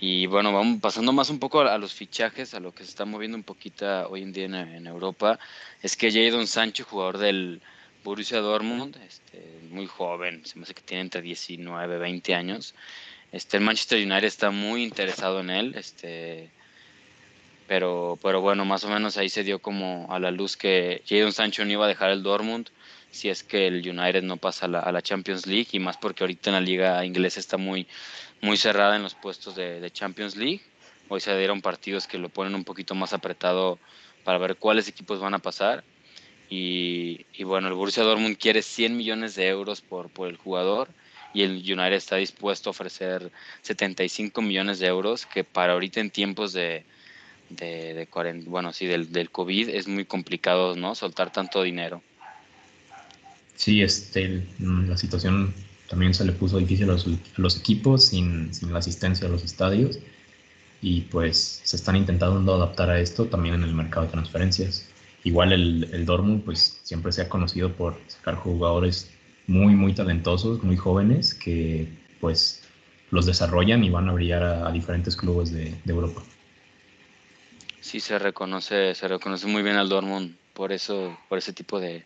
Y 0.00 0.26
bueno, 0.26 0.52
vamos 0.52 0.80
pasando 0.80 1.12
más 1.12 1.28
un 1.28 1.40
poco 1.40 1.60
a, 1.60 1.76
los 1.76 1.92
fichajes, 1.92 2.54
a 2.54 2.60
lo 2.60 2.72
que 2.72 2.84
se 2.84 2.90
está 2.90 3.04
moviendo 3.04 3.36
un 3.36 3.42
poquito 3.42 4.08
hoy 4.08 4.22
en 4.22 4.32
día 4.32 4.44
en, 4.44 4.86
Europa, 4.86 5.40
es 5.82 5.96
que 5.96 6.12
Jadon 6.12 6.46
Sancho, 6.46 6.84
jugador 6.84 7.18
del 7.18 7.60
Borussia 8.04 8.38
Dortmund, 8.38 8.96
este, 9.08 9.42
muy 9.70 9.86
joven, 9.86 10.46
se 10.46 10.56
me 10.56 10.62
hace 10.62 10.74
que 10.74 10.82
tiene 10.82 11.02
entre 11.02 11.20
19, 11.20 11.98
20 11.98 12.34
años. 12.34 12.76
Este, 13.32 13.56
el 13.56 13.64
Manchester 13.64 13.98
United 13.98 14.24
está 14.24 14.50
muy 14.52 14.84
interesado 14.84 15.40
en 15.40 15.50
él, 15.50 15.74
este, 15.76 16.48
pero, 17.66 18.20
pero 18.22 18.40
bueno, 18.40 18.64
más 18.64 18.84
o 18.84 18.88
menos 18.88 19.16
ahí 19.16 19.28
se 19.28 19.42
dio 19.42 19.58
como 19.58 20.06
a 20.10 20.20
la 20.20 20.30
luz 20.30 20.56
que 20.56 21.02
Jadon 21.08 21.32
Sancho 21.32 21.64
no 21.64 21.72
iba 21.72 21.86
a 21.86 21.88
dejar 21.88 22.10
el 22.10 22.22
Dortmund 22.22 22.68
si 23.10 23.30
es 23.30 23.42
que 23.42 23.66
el 23.66 23.76
United 23.76 24.22
no 24.22 24.36
pasa 24.36 24.66
a 24.66 24.68
la, 24.68 24.80
a 24.80 24.92
la 24.92 25.02
Champions 25.02 25.46
League 25.46 25.68
y 25.72 25.80
más 25.80 25.96
porque 25.96 26.22
ahorita 26.22 26.50
en 26.50 26.54
la 26.54 26.60
liga 26.60 27.04
inglesa 27.04 27.40
está 27.40 27.56
muy 27.56 27.86
muy 28.40 28.56
cerrada 28.56 28.96
en 28.96 29.02
los 29.02 29.14
puestos 29.14 29.54
de, 29.54 29.90
Champions 29.92 30.36
League. 30.36 30.60
Hoy 31.08 31.20
se 31.20 31.36
dieron 31.36 31.62
partidos 31.62 32.06
que 32.06 32.18
lo 32.18 32.28
ponen 32.28 32.54
un 32.54 32.64
poquito 32.64 32.94
más 32.94 33.12
apretado 33.12 33.78
para 34.24 34.38
ver 34.38 34.56
cuáles 34.56 34.88
equipos 34.88 35.20
van 35.20 35.34
a 35.34 35.38
pasar. 35.38 35.84
Y, 36.50 37.24
bueno, 37.44 37.68
el 37.68 37.74
Borussia 37.74 38.02
Dortmund 38.02 38.36
quiere 38.38 38.62
100 38.62 38.96
millones 38.96 39.34
de 39.34 39.48
euros 39.48 39.80
por, 39.82 40.08
por 40.08 40.28
el 40.28 40.36
jugador 40.36 40.88
y 41.34 41.42
el 41.42 41.56
United 41.56 41.92
está 41.92 42.16
dispuesto 42.16 42.70
a 42.70 42.72
ofrecer 42.72 43.30
75 43.62 44.40
millones 44.40 44.78
de 44.78 44.86
euros, 44.86 45.26
que 45.26 45.44
para 45.44 45.74
ahorita 45.74 46.00
en 46.00 46.10
tiempos 46.10 46.54
de, 46.54 46.84
de, 47.50 48.08
bueno, 48.46 48.72
sí, 48.72 48.86
del, 48.86 49.12
del, 49.12 49.30
COVID 49.30 49.68
es 49.68 49.88
muy 49.88 50.04
complicado, 50.04 50.74
¿no? 50.74 50.94
Soltar 50.94 51.30
tanto 51.32 51.62
dinero. 51.62 52.02
Sí, 53.56 53.82
este, 53.82 54.46
la 54.58 54.96
situación 54.96 55.54
también 55.88 56.14
se 56.14 56.24
le 56.24 56.32
puso 56.32 56.58
difícil 56.58 56.90
a 56.90 56.96
los, 57.36 57.56
equipos 57.56 58.06
sin, 58.06 58.50
la 58.70 58.78
asistencia 58.78 59.26
a 59.26 59.30
los 59.30 59.44
estadios 59.44 59.98
y 60.80 61.02
pues 61.02 61.60
se 61.64 61.76
están 61.76 61.96
intentando 61.96 62.54
adaptar 62.54 62.90
a 62.90 63.00
esto 63.00 63.26
también 63.26 63.54
en 63.56 63.62
el 63.64 63.74
mercado 63.74 64.06
de 64.06 64.12
transferencias. 64.12 64.88
Igual 65.24 65.52
el, 65.52 65.88
el 65.92 66.06
Dortmund 66.06 66.44
pues 66.44 66.80
siempre 66.82 67.10
se 67.12 67.22
ha 67.22 67.28
conocido 67.28 67.72
por 67.72 67.98
sacar 68.06 68.36
jugadores 68.36 69.10
muy 69.46 69.74
muy 69.74 69.94
talentosos, 69.94 70.62
muy 70.62 70.76
jóvenes 70.76 71.34
que 71.34 71.88
pues 72.20 72.62
los 73.10 73.26
desarrollan 73.26 73.82
y 73.82 73.90
van 73.90 74.08
a 74.08 74.12
brillar 74.12 74.42
a, 74.42 74.70
diferentes 74.70 75.16
clubes 75.16 75.52
de, 75.52 75.74
Europa. 75.86 76.22
Sí, 77.80 78.00
se 78.00 78.18
reconoce, 78.18 78.94
se 78.94 79.08
reconoce 79.08 79.46
muy 79.46 79.62
bien 79.62 79.76
al 79.76 79.88
Dortmund 79.88 80.36
por 80.52 80.72
eso, 80.72 81.16
por 81.28 81.38
ese 81.38 81.52
tipo 81.52 81.80
de, 81.80 82.04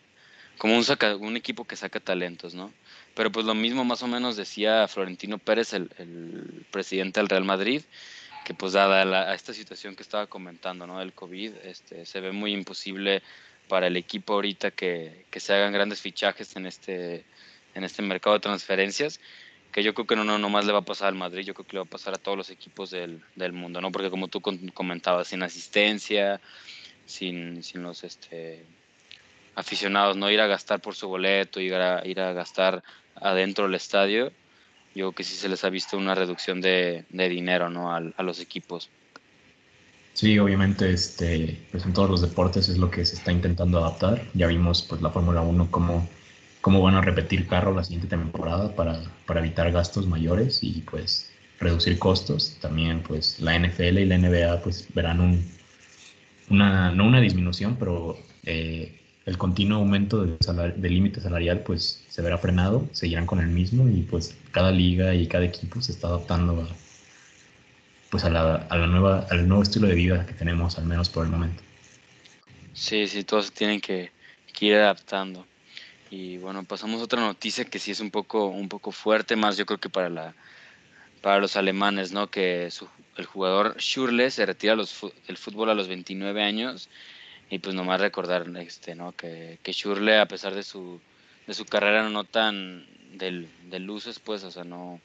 como 0.57 0.75
un, 0.75 0.83
saca, 0.83 1.15
un 1.15 1.35
equipo 1.37 1.65
que 1.65 1.75
saca 1.75 1.99
talentos, 1.99 2.53
¿no? 2.53 2.71
Pero 3.15 3.31
pues 3.31 3.45
lo 3.45 3.53
mismo 3.53 3.85
más 3.85 4.01
o 4.03 4.07
menos 4.07 4.35
decía 4.35 4.87
Florentino 4.87 5.37
Pérez, 5.37 5.73
el, 5.73 6.65
presidente 6.71 7.19
del 7.19 7.29
Real 7.29 7.43
Madrid, 7.43 7.81
que 8.45 8.53
pues 8.53 8.73
dada 8.73 9.05
la, 9.05 9.33
esta 9.33 9.53
situación 9.53 9.95
que 9.95 10.03
estaba 10.03 10.27
comentando, 10.27 10.87
¿no? 10.87 10.99
Del 10.99 11.13
COVID, 11.13 11.53
este, 11.63 12.05
se 12.05 12.19
ve 12.19 12.31
muy 12.31 12.53
imposible 12.53 13.21
para 13.67 13.87
el 13.87 13.97
equipo 13.97 14.33
ahorita 14.33 14.71
que, 14.71 15.25
se 15.35 15.53
hagan 15.53 15.73
grandes 15.73 16.01
fichajes 16.01 16.55
en 16.55 16.65
este, 16.65 17.23
en 17.75 17.83
este 17.83 18.01
mercado 18.01 18.35
de 18.35 18.41
transferencias, 18.41 19.19
que 19.71 19.83
yo 19.83 19.93
creo 19.93 20.05
que 20.05 20.15
no, 20.15 20.23
no 20.23 20.49
más 20.49 20.65
le 20.65 20.73
va 20.73 20.79
a 20.79 20.85
pasar 20.85 21.07
al 21.09 21.15
Madrid, 21.15 21.43
yo 21.43 21.53
creo 21.53 21.65
que 21.65 21.73
le 21.73 21.79
va 21.79 21.85
a 21.85 21.89
pasar 21.89 22.13
a 22.13 22.17
todos 22.17 22.37
los 22.37 22.49
equipos 22.49 22.89
del, 22.91 23.21
del 23.35 23.53
mundo, 23.53 23.81
¿no? 23.81 23.91
Porque 23.91 24.09
como 24.09 24.27
tú 24.27 24.41
comentabas, 24.41 25.27
sin 25.27 25.41
asistencia, 25.43 26.41
sin, 27.05 27.63
sin 27.63 27.83
los 27.83 28.03
este, 28.03 28.65
aficionados, 29.55 30.17
no 30.17 30.29
ir 30.31 30.41
a 30.41 30.47
gastar 30.47 30.79
por 30.81 30.95
su 30.95 31.07
boleto, 31.07 31.59
ir 31.59 31.75
a, 31.75 32.05
ir 32.05 32.19
a 32.19 32.33
gastar 32.33 32.83
adentro 33.15 33.65
del 33.65 33.75
estadio, 33.75 34.31
yo 34.95 35.05
creo 35.05 35.11
que 35.13 35.23
sí 35.23 35.35
se 35.35 35.49
les 35.49 35.63
ha 35.63 35.69
visto 35.69 35.97
una 35.97 36.13
reducción 36.13 36.61
de, 36.61 37.05
dinero 37.09 37.69
¿no? 37.69 37.93
a, 37.93 38.23
los 38.23 38.39
equipos. 38.39 38.89
Sí, 40.13 40.37
obviamente 40.37 40.91
este, 40.91 41.59
pues 41.71 41.85
en 41.85 41.93
todos 41.93 42.09
los 42.09 42.21
deportes 42.21 42.69
es 42.69 42.77
lo 42.77 42.91
que 42.91 43.03
se 43.03 43.15
está 43.15 43.31
intentando 43.31 43.79
adaptar. 43.79 44.23
Ya 44.35 44.45
vimos 44.45 44.83
pues 44.83 45.01
la 45.01 45.09
Fórmula 45.09 45.41
1 45.41 45.71
cómo, 45.71 46.07
cómo 46.61 46.81
van 46.83 46.95
a 46.95 47.01
repetir 47.01 47.47
carro 47.47 47.73
la 47.73 47.83
siguiente 47.83 48.07
temporada 48.07 48.75
para, 48.75 49.01
para 49.25 49.39
evitar 49.39 49.71
gastos 49.71 50.05
mayores 50.05 50.59
y 50.61 50.81
pues 50.81 51.31
reducir 51.59 51.97
costos. 51.97 52.59
También 52.61 53.01
pues 53.01 53.39
la 53.39 53.57
NFL 53.57 53.97
y 53.97 54.05
la 54.05 54.19
NBA 54.19 54.61
pues 54.61 54.87
verán 54.93 55.19
un, 55.19 55.43
una, 56.51 56.91
no 56.91 57.05
una 57.05 57.19
disminución, 57.19 57.77
pero 57.79 58.15
eh, 58.45 59.02
el 59.25 59.37
continuo 59.37 59.79
aumento 59.79 60.25
del, 60.25 60.73
límite 60.81 61.21
salarial 61.21 61.61
pues 61.61 62.03
se 62.09 62.21
verá 62.21 62.37
frenado, 62.37 62.87
seguirán 62.91 63.25
con 63.25 63.39
el 63.39 63.47
mismo 63.47 63.87
y 63.87 64.01
pues 64.01 64.35
cada 64.51 64.71
liga 64.71 65.15
y 65.15 65.27
cada 65.27 65.45
equipo 65.45 65.81
se 65.81 65.93
está 65.93 66.07
adaptando 66.07 66.61
a, 66.61 66.67
pues 68.09 68.23
a 68.25 68.29
la, 68.29 68.55
a 68.55 68.77
la 68.77 68.87
nueva, 68.87 69.25
al 69.29 69.47
nuevo 69.47 69.63
estilo 69.63 69.87
de 69.87 69.95
vida 69.95 70.25
que 70.25 70.33
tenemos, 70.33 70.77
al 70.77 70.85
menos 70.85 71.09
por 71.09 71.25
el 71.25 71.31
momento. 71.31 71.63
Sí, 72.73 73.07
sí, 73.07 73.23
todos 73.23 73.51
tienen 73.51 73.79
que, 73.79 74.11
ir 74.59 74.75
adaptando. 74.75 75.45
Y 76.09 76.37
bueno, 76.37 76.63
pasamos 76.63 77.01
a 77.01 77.03
otra 77.03 77.19
noticia 77.19 77.65
que 77.65 77.79
sí 77.79 77.91
es 77.91 77.99
un 77.99 78.11
poco, 78.11 78.47
un 78.47 78.69
poco 78.69 78.91
fuerte, 78.91 79.35
más 79.35 79.57
yo 79.57 79.65
creo 79.65 79.79
que 79.79 79.89
para 79.89 80.09
la 80.09 80.33
para 81.21 81.39
los 81.39 81.55
alemanes, 81.55 82.11
¿no? 82.11 82.29
Que 82.29 82.69
el 83.17 83.25
jugador 83.25 83.75
Schürrle 83.79 84.29
se 84.29 84.45
retira 84.45 84.75
los, 84.75 85.01
del 85.25 85.37
fútbol 85.37 85.69
a 85.69 85.73
los 85.73 85.87
29 85.87 86.43
años 86.43 86.89
y 87.53 87.59
pues 87.59 87.75
nomás 87.75 88.01
recordar 88.01 88.49
este, 88.57 88.95
¿no? 88.95 89.11
que, 89.11 89.59
que 89.61 89.73
Shurle, 89.73 90.17
a 90.17 90.27
pesar 90.27 90.55
de 90.55 90.63
su, 90.63 90.99
de 91.45 91.53
su 91.53 91.65
carrera 91.65 92.09
no 92.09 92.23
tan 92.23 92.83
del, 93.15 93.47
del 93.69 93.83
luces, 93.83 94.17
pues, 94.17 94.43
o 94.43 94.49
sea, 94.49 94.63
no, 94.63 94.99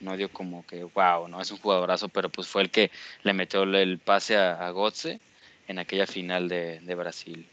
no 0.00 0.16
dio 0.16 0.28
como 0.28 0.66
que, 0.66 0.82
wow, 0.82 1.28
no 1.28 1.40
es 1.40 1.52
un 1.52 1.58
jugadorazo, 1.58 2.08
pero 2.08 2.28
pues 2.28 2.48
fue 2.48 2.62
el 2.62 2.70
que 2.70 2.90
le 3.22 3.32
metió 3.32 3.62
el 3.62 4.00
pase 4.00 4.36
a, 4.36 4.66
a 4.66 4.70
Gotze 4.70 5.20
en 5.68 5.78
aquella 5.78 6.08
final 6.08 6.48
de, 6.48 6.80
de, 6.80 6.94
Brasil. 6.96 7.46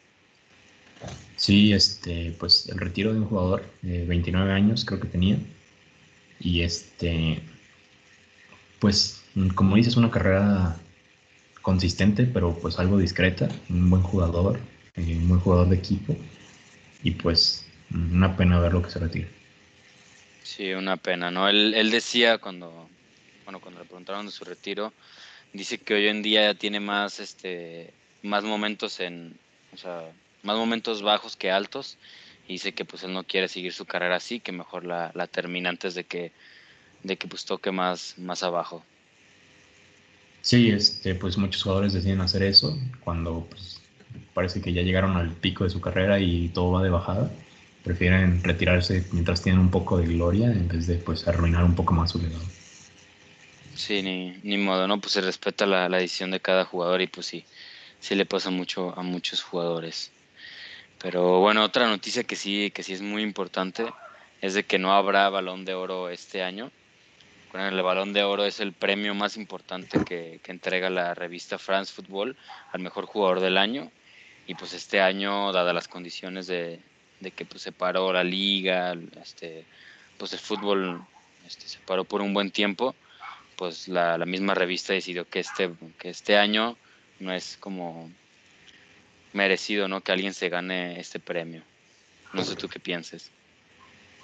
Sí, 1.36 1.72
este, 1.72 2.36
pues 2.40 2.70
el 2.70 2.80
retiro 2.80 3.14
de 3.14 3.20
un 3.20 3.28
jugador 3.28 3.64
de 3.84 4.04
29 4.04 4.52
años 4.52 4.84
creo 4.84 5.00
que 5.00 5.10
tenía. 5.10 5.38
Y 6.40 6.64
este, 6.64 7.40
pues 8.80 9.24
como 9.54 9.76
dices, 9.76 9.96
una 9.96 10.10
carrera 10.10 10.76
consistente, 11.62 12.26
pero 12.26 12.58
pues 12.58 12.80
algo 12.80 12.98
discreta, 12.98 13.50
un 13.70 13.90
buen 13.90 14.04
jugador, 14.04 14.60
eh, 14.96 15.18
un 15.18 15.28
buen 15.30 15.42
jugador 15.42 15.70
de 15.70 15.76
equipo 15.76 16.16
y 17.04 17.12
pues 17.12 17.66
una 17.92 18.36
pena 18.36 18.60
ver 18.60 18.74
lo 18.74 18.82
que 18.82 18.92
se 18.92 19.00
retira. 19.00 19.28
Sí, 20.44 20.74
una 20.74 20.98
pena, 20.98 21.32
¿no? 21.32 21.48
Él, 21.48 21.74
él 21.76 21.92
decía 21.92 22.38
cuando, 22.38 22.90
bueno, 23.46 23.60
cuando 23.60 23.82
le 23.82 23.86
preguntaron 23.86 24.26
de 24.26 24.32
su 24.32 24.46
retiro, 24.46 24.94
dice 25.54 25.78
que 25.78 25.94
hoy 25.94 26.08
en 26.08 26.22
día 26.22 26.54
tiene 26.54 26.80
más, 26.80 27.20
este, 27.20 27.94
más 28.24 28.44
momentos 28.44 29.00
en, 29.00 29.38
o 29.74 29.78
sea, 29.78 30.12
más 30.44 30.58
momentos 30.58 31.02
bajos 31.02 31.36
que 31.36 31.52
altos 31.52 31.98
y 32.48 32.54
dice 32.54 32.74
que 32.74 32.86
pues 32.86 33.04
él 33.04 33.14
no 33.14 33.24
quiere 33.24 33.48
seguir 33.48 33.74
su 33.74 33.86
carrera 33.86 34.16
así, 34.16 34.40
que 34.40 34.52
mejor 34.52 34.86
la, 34.86 35.12
la 35.14 35.28
termina 35.28 35.70
antes 35.70 35.94
de 35.94 36.04
que, 36.04 36.32
de 37.04 37.18
que 37.18 37.28
pues 37.28 37.46
toque 37.46 37.72
más, 37.72 38.18
más 38.18 38.42
abajo. 38.42 38.84
Sí, 40.42 40.70
este, 40.72 41.16
pues 41.16 41.38
muchos 41.38 41.64
jugadores 41.64 41.94
deciden 41.94 42.22
hacer 42.22 42.44
eso 42.44 42.78
cuando 43.02 43.46
pues, 43.50 43.82
parece 44.34 44.62
que 44.62 44.74
ya 44.74 44.82
llegaron 44.82 45.18
al 45.18 45.32
pico 45.32 45.64
de 45.64 45.70
su 45.70 45.82
carrera 45.82 46.20
y 46.20 46.50
todo 46.50 46.72
va 46.72 46.84
de 46.84 46.90
bajada. 46.90 47.32
Prefieren 47.84 48.44
retirarse 48.44 49.04
mientras 49.12 49.42
tienen 49.42 49.60
un 49.60 49.72
poco 49.72 49.98
de 49.98 50.08
gloria 50.08 50.48
en 50.48 50.68
vez 50.68 50.88
de 50.88 50.96
pues 50.96 51.28
arruinar 51.28 51.64
un 51.64 51.76
poco 51.76 51.94
más 51.94 52.12
su 52.12 52.22
legado. 52.22 52.44
Sí, 53.76 54.02
ni, 54.02 54.58
modo, 54.58 54.88
¿no? 54.88 55.00
Pues 55.00 55.14
se 55.14 55.22
respeta 55.22 55.66
la, 55.66 55.88
la, 55.88 55.98
decisión 55.98 56.32
de 56.32 56.42
cada 56.42 56.66
jugador 56.66 57.02
y 57.02 57.08
pues 57.08 57.28
sí, 57.28 57.46
sí 58.00 58.14
le 58.16 58.26
pasa 58.26 58.50
mucho 58.50 58.94
a 58.98 59.04
muchos 59.04 59.42
jugadores. 59.42 60.12
Pero 61.02 61.40
bueno, 61.40 61.64
otra 61.64 61.88
noticia 61.88 62.24
que 62.24 62.36
sí, 62.36 62.72
que 62.72 62.84
sí 62.84 62.94
es 62.94 63.02
muy 63.02 63.24
importante 63.24 63.86
es 64.42 64.54
de 64.54 64.64
que 64.64 64.80
no 64.80 64.94
habrá 64.94 65.30
balón 65.30 65.64
de 65.64 65.74
oro 65.74 66.10
este 66.10 66.44
año 66.44 66.72
el 67.54 67.82
Balón 67.82 68.14
de 68.14 68.24
Oro 68.24 68.46
es 68.46 68.60
el 68.60 68.74
premio 68.74 69.16
más 69.16 69.36
importante 69.38 70.04
que, 70.06 70.40
entrega 70.48 70.90
la 70.90 71.14
revista 71.14 71.58
France 71.58 71.92
Football 71.94 72.38
al 72.72 72.82
mejor 72.82 73.06
jugador 73.06 73.40
del 73.40 73.58
año. 73.58 73.92
Y 74.46 74.56
pues 74.56 74.74
este 74.74 75.02
año, 75.02 75.52
dadas 75.52 75.74
las 75.74 75.88
condiciones 75.88 76.48
de, 76.48 76.80
que 77.36 77.46
pues, 77.46 77.62
se 77.62 77.72
paró 77.72 78.12
la 78.14 78.24
liga, 78.24 78.96
este, 79.22 79.66
pues 80.18 80.34
el 80.34 80.40
fútbol 80.40 81.06
este, 81.46 81.68
se 81.68 81.80
paró 81.80 82.04
por 82.04 82.22
un 82.22 82.34
buen 82.34 82.52
tiempo, 82.52 82.96
pues 83.56 83.88
la, 83.88 84.18
la, 84.18 84.26
misma 84.26 84.54
revista 84.54 84.94
decidió 84.94 85.28
que 85.28 85.40
este, 85.40 85.72
que 86.00 86.10
este 86.10 86.38
año 86.38 86.78
no 87.20 87.34
es 87.34 87.58
como 87.60 88.10
merecido 89.34 89.88
¿no? 89.88 90.02
que 90.02 90.12
alguien 90.12 90.34
se 90.34 90.50
gane 90.50 91.00
este 91.00 91.20
premio. 91.20 91.62
No 92.34 92.44
sé 92.44 92.56
tú 92.56 92.68
qué 92.68 92.80
pienses. 92.80 93.32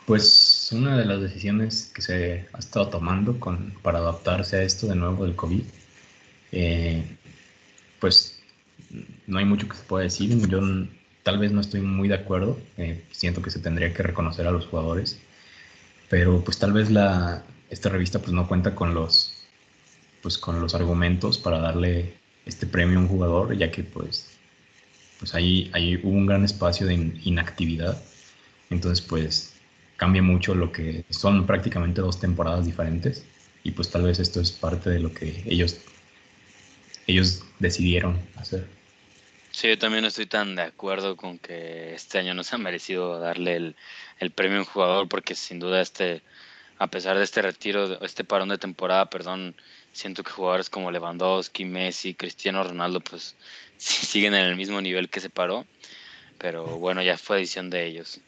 Pues 0.05 0.69
una 0.71 0.97
de 0.97 1.05
las 1.05 1.21
decisiones 1.21 1.91
que 1.93 2.01
se 2.01 2.47
ha 2.53 2.59
estado 2.59 2.89
tomando 2.89 3.39
con, 3.39 3.73
para 3.81 3.99
adaptarse 3.99 4.57
a 4.57 4.63
esto 4.63 4.87
de 4.87 4.95
nuevo 4.95 5.25
del 5.25 5.35
COVID, 5.35 5.63
eh, 6.51 7.17
pues 7.99 8.39
no 9.25 9.39
hay 9.39 9.45
mucho 9.45 9.67
que 9.67 9.75
se 9.75 9.83
pueda 9.83 10.03
decir. 10.03 10.47
Yo 10.47 10.59
tal 11.23 11.39
vez 11.39 11.51
no 11.51 11.61
estoy 11.61 11.81
muy 11.81 12.07
de 12.07 12.15
acuerdo. 12.15 12.59
Eh, 12.77 13.03
siento 13.11 13.41
que 13.41 13.49
se 13.49 13.59
tendría 13.59 13.93
que 13.93 14.03
reconocer 14.03 14.45
a 14.47 14.51
los 14.51 14.67
jugadores, 14.67 15.19
pero 16.09 16.43
pues 16.43 16.59
tal 16.59 16.73
vez 16.73 16.91
la, 16.91 17.43
esta 17.71 17.89
revista 17.89 18.19
pues 18.19 18.31
no 18.31 18.47
cuenta 18.47 18.75
con 18.75 18.93
los 18.93 19.31
pues 20.21 20.37
con 20.37 20.59
los 20.61 20.73
argumentos 20.75 21.37
para 21.37 21.59
darle 21.59 22.15
este 22.45 22.65
premio 22.67 22.97
a 22.99 23.01
un 23.01 23.07
jugador, 23.07 23.55
ya 23.57 23.71
que 23.71 23.83
pues, 23.83 24.27
pues 25.19 25.33
hubo 25.33 26.09
un 26.09 26.25
gran 26.25 26.43
espacio 26.43 26.87
de 26.87 26.95
inactividad. 27.23 28.01
Entonces 28.69 29.05
pues 29.05 29.54
cambia 29.97 30.21
mucho 30.21 30.55
lo 30.55 30.71
que 30.71 31.05
son 31.09 31.45
prácticamente 31.45 32.01
dos 32.01 32.19
temporadas 32.19 32.65
diferentes 32.65 33.25
y 33.63 33.71
pues 33.71 33.89
tal 33.89 34.03
vez 34.03 34.19
esto 34.19 34.41
es 34.41 34.51
parte 34.51 34.89
de 34.89 34.99
lo 34.99 35.13
que 35.13 35.43
ellos, 35.45 35.79
ellos 37.07 37.43
decidieron 37.59 38.19
hacer. 38.35 38.65
Sí, 39.51 39.69
yo 39.69 39.77
también 39.77 40.01
no 40.01 40.09
estoy 40.09 40.25
tan 40.25 40.55
de 40.55 40.63
acuerdo 40.63 41.15
con 41.15 41.39
que 41.39 41.95
este 41.95 42.19
año 42.19 42.33
no 42.33 42.43
se 42.43 42.55
ha 42.55 42.57
merecido 42.57 43.19
darle 43.19 43.55
el, 43.55 43.75
el 44.19 44.31
premio 44.31 44.57
a 44.57 44.61
un 44.61 44.65
jugador 44.65 45.07
porque 45.07 45.33
sin 45.33 45.59
duda 45.59 45.81
este, 45.81 46.21
a 46.77 46.87
pesar 46.87 47.17
de 47.17 47.23
este 47.23 47.41
retiro, 47.41 48.01
este 48.03 48.23
parón 48.23 48.49
de 48.49 48.57
temporada, 48.57 49.09
perdón, 49.09 49.55
siento 49.93 50.23
que 50.23 50.31
jugadores 50.31 50.69
como 50.69 50.91
Lewandowski, 50.91 51.63
Messi, 51.63 52.13
Cristiano 52.13 52.63
Ronaldo, 52.63 52.99
pues 52.99 53.35
siguen 53.77 54.35
en 54.35 54.45
el 54.45 54.55
mismo 54.57 54.81
nivel 54.81 55.09
que 55.09 55.21
se 55.21 55.29
paró, 55.29 55.65
pero 56.37 56.77
bueno, 56.77 57.01
ya 57.01 57.17
fue 57.17 57.37
edición 57.37 57.69
de 57.69 57.85
ellos. 57.85 58.19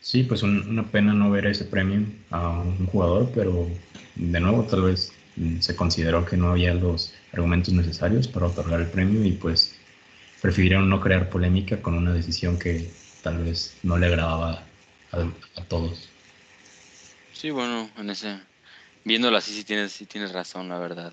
Sí, 0.00 0.22
pues 0.22 0.42
una 0.42 0.84
pena 0.90 1.12
no 1.12 1.30
ver 1.30 1.46
ese 1.46 1.64
premio 1.64 2.06
a 2.30 2.60
un 2.60 2.86
jugador, 2.86 3.30
pero 3.34 3.68
de 4.14 4.40
nuevo 4.40 4.64
tal 4.64 4.82
vez 4.82 5.12
se 5.60 5.76
consideró 5.76 6.24
que 6.24 6.36
no 6.36 6.50
había 6.50 6.74
los 6.74 7.14
argumentos 7.32 7.72
necesarios 7.74 8.26
para 8.28 8.46
otorgar 8.46 8.80
el 8.80 8.88
premio 8.88 9.24
y 9.24 9.32
pues 9.32 9.78
prefirieron 10.40 10.88
no 10.88 11.00
crear 11.00 11.30
polémica 11.30 11.80
con 11.82 11.94
una 11.94 12.12
decisión 12.12 12.58
que 12.58 12.90
tal 13.22 13.44
vez 13.44 13.76
no 13.82 13.98
le 13.98 14.06
agradaba 14.06 14.64
a, 15.12 15.62
todos. 15.68 16.08
Sí, 17.32 17.50
bueno, 17.50 17.90
en 17.96 18.10
ese 18.10 18.38
viéndolo 19.04 19.36
así 19.36 19.52
sí 19.52 19.64
tienes 19.64 19.92
sí 19.92 20.06
tienes 20.06 20.32
razón, 20.32 20.68
la 20.68 20.78
verdad. 20.78 21.12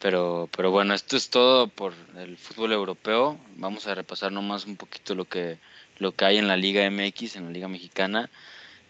Pero 0.00 0.48
pero 0.56 0.70
bueno, 0.70 0.94
esto 0.94 1.16
es 1.16 1.30
todo 1.30 1.68
por 1.68 1.94
el 2.16 2.36
fútbol 2.36 2.72
europeo. 2.72 3.38
Vamos 3.56 3.86
a 3.86 3.94
repasar 3.94 4.32
nomás 4.32 4.66
un 4.66 4.76
poquito 4.76 5.14
lo 5.14 5.24
que 5.24 5.58
lo 5.98 6.12
que 6.12 6.24
hay 6.24 6.38
en 6.38 6.48
la 6.48 6.56
Liga 6.56 6.88
MX, 6.90 7.36
en 7.36 7.46
la 7.46 7.50
Liga 7.50 7.68
Mexicana. 7.68 8.30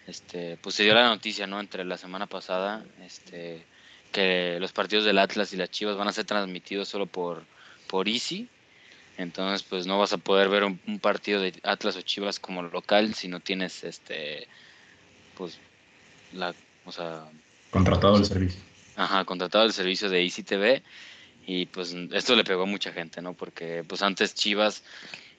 Este, 0.06 0.56
pues 0.62 0.74
se 0.74 0.84
dio 0.84 0.94
la 0.94 1.08
noticia, 1.08 1.46
¿no? 1.46 1.60
Entre 1.60 1.84
la 1.84 1.98
semana 1.98 2.26
pasada, 2.26 2.84
este, 3.04 3.64
que 4.12 4.58
los 4.60 4.72
partidos 4.72 5.04
del 5.04 5.18
Atlas 5.18 5.52
y 5.52 5.56
las 5.56 5.70
Chivas 5.70 5.96
van 5.96 6.08
a 6.08 6.12
ser 6.12 6.24
transmitidos 6.24 6.88
solo 6.88 7.06
por, 7.06 7.44
por 7.86 8.08
Easy. 8.08 8.48
Entonces, 9.18 9.66
pues 9.68 9.86
no 9.86 9.98
vas 9.98 10.12
a 10.12 10.18
poder 10.18 10.48
ver 10.48 10.64
un, 10.64 10.78
partido 11.00 11.40
de 11.40 11.52
Atlas 11.62 11.96
o 11.96 12.02
Chivas 12.02 12.38
como 12.38 12.62
local 12.62 13.14
si 13.14 13.28
no 13.28 13.40
tienes, 13.40 13.84
este, 13.84 14.46
pues, 15.36 15.58
la, 16.32 16.54
o 16.84 16.92
sea... 16.92 17.24
Contratado 17.70 18.16
el 18.16 18.24
servicio. 18.24 18.60
Ajá, 18.96 19.24
contratado 19.24 19.64
el 19.64 19.72
servicio 19.72 20.08
de 20.08 20.22
Easy 20.22 20.42
TV. 20.42 20.82
Y 21.46 21.66
pues 21.66 21.94
esto 22.12 22.36
le 22.36 22.44
pegó 22.44 22.64
a 22.64 22.66
mucha 22.66 22.92
gente, 22.92 23.22
¿no? 23.22 23.32
Porque 23.32 23.82
pues 23.88 24.02
antes 24.02 24.34
Chivas 24.34 24.82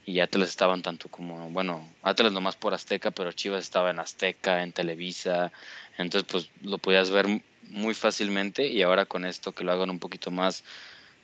y 0.10 0.22
Atlas 0.22 0.50
estaban 0.50 0.82
tanto 0.82 1.08
como, 1.08 1.51
bueno, 1.51 1.88
Atlas 2.01 2.32
nomás 2.32 2.56
por 2.56 2.74
Azteca, 2.74 3.12
pero 3.12 3.32
Chivas 3.32 3.63
estaba 3.63 3.92
en 3.92 4.00
Azteca, 4.00 4.63
en 4.63 4.72
Televisa, 4.72 5.51
entonces 6.00 6.28
pues 6.30 6.50
lo 6.63 6.80
podías 6.80 7.12
ver 7.12 7.28
muy 7.70 7.94
fácilmente 7.94 8.66
y 8.68 8.82
ahora 8.82 9.06
con 9.06 9.24
esto 9.24 9.51
que 9.51 9.63
lo 9.63 9.72
hagan 9.72 9.92
un 9.92 10.00
poquito 10.00 10.32
más 10.32 10.63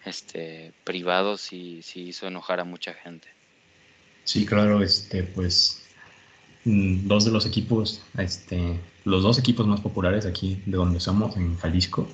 este 0.06 0.72
privado 0.84 1.36
sí, 1.36 1.82
sí 1.82 2.10
hizo 2.10 2.28
enojar 2.28 2.60
a 2.60 2.64
mucha 2.64 2.94
gente. 2.94 3.28
Sí, 4.24 4.46
claro, 4.46 4.84
este 4.84 5.24
pues 5.24 5.84
mm, 6.66 7.08
dos 7.08 7.26
de 7.26 7.32
los 7.32 7.48
equipos, 7.48 8.04
este, 8.20 8.80
los 9.04 9.24
dos 9.24 9.40
equipos 9.40 9.66
más 9.66 9.82
populares 9.82 10.28
aquí 10.28 10.62
de 10.68 10.78
donde 10.78 11.00
somos, 11.00 11.36
en 11.38 11.58
Jalisco, 11.58 12.08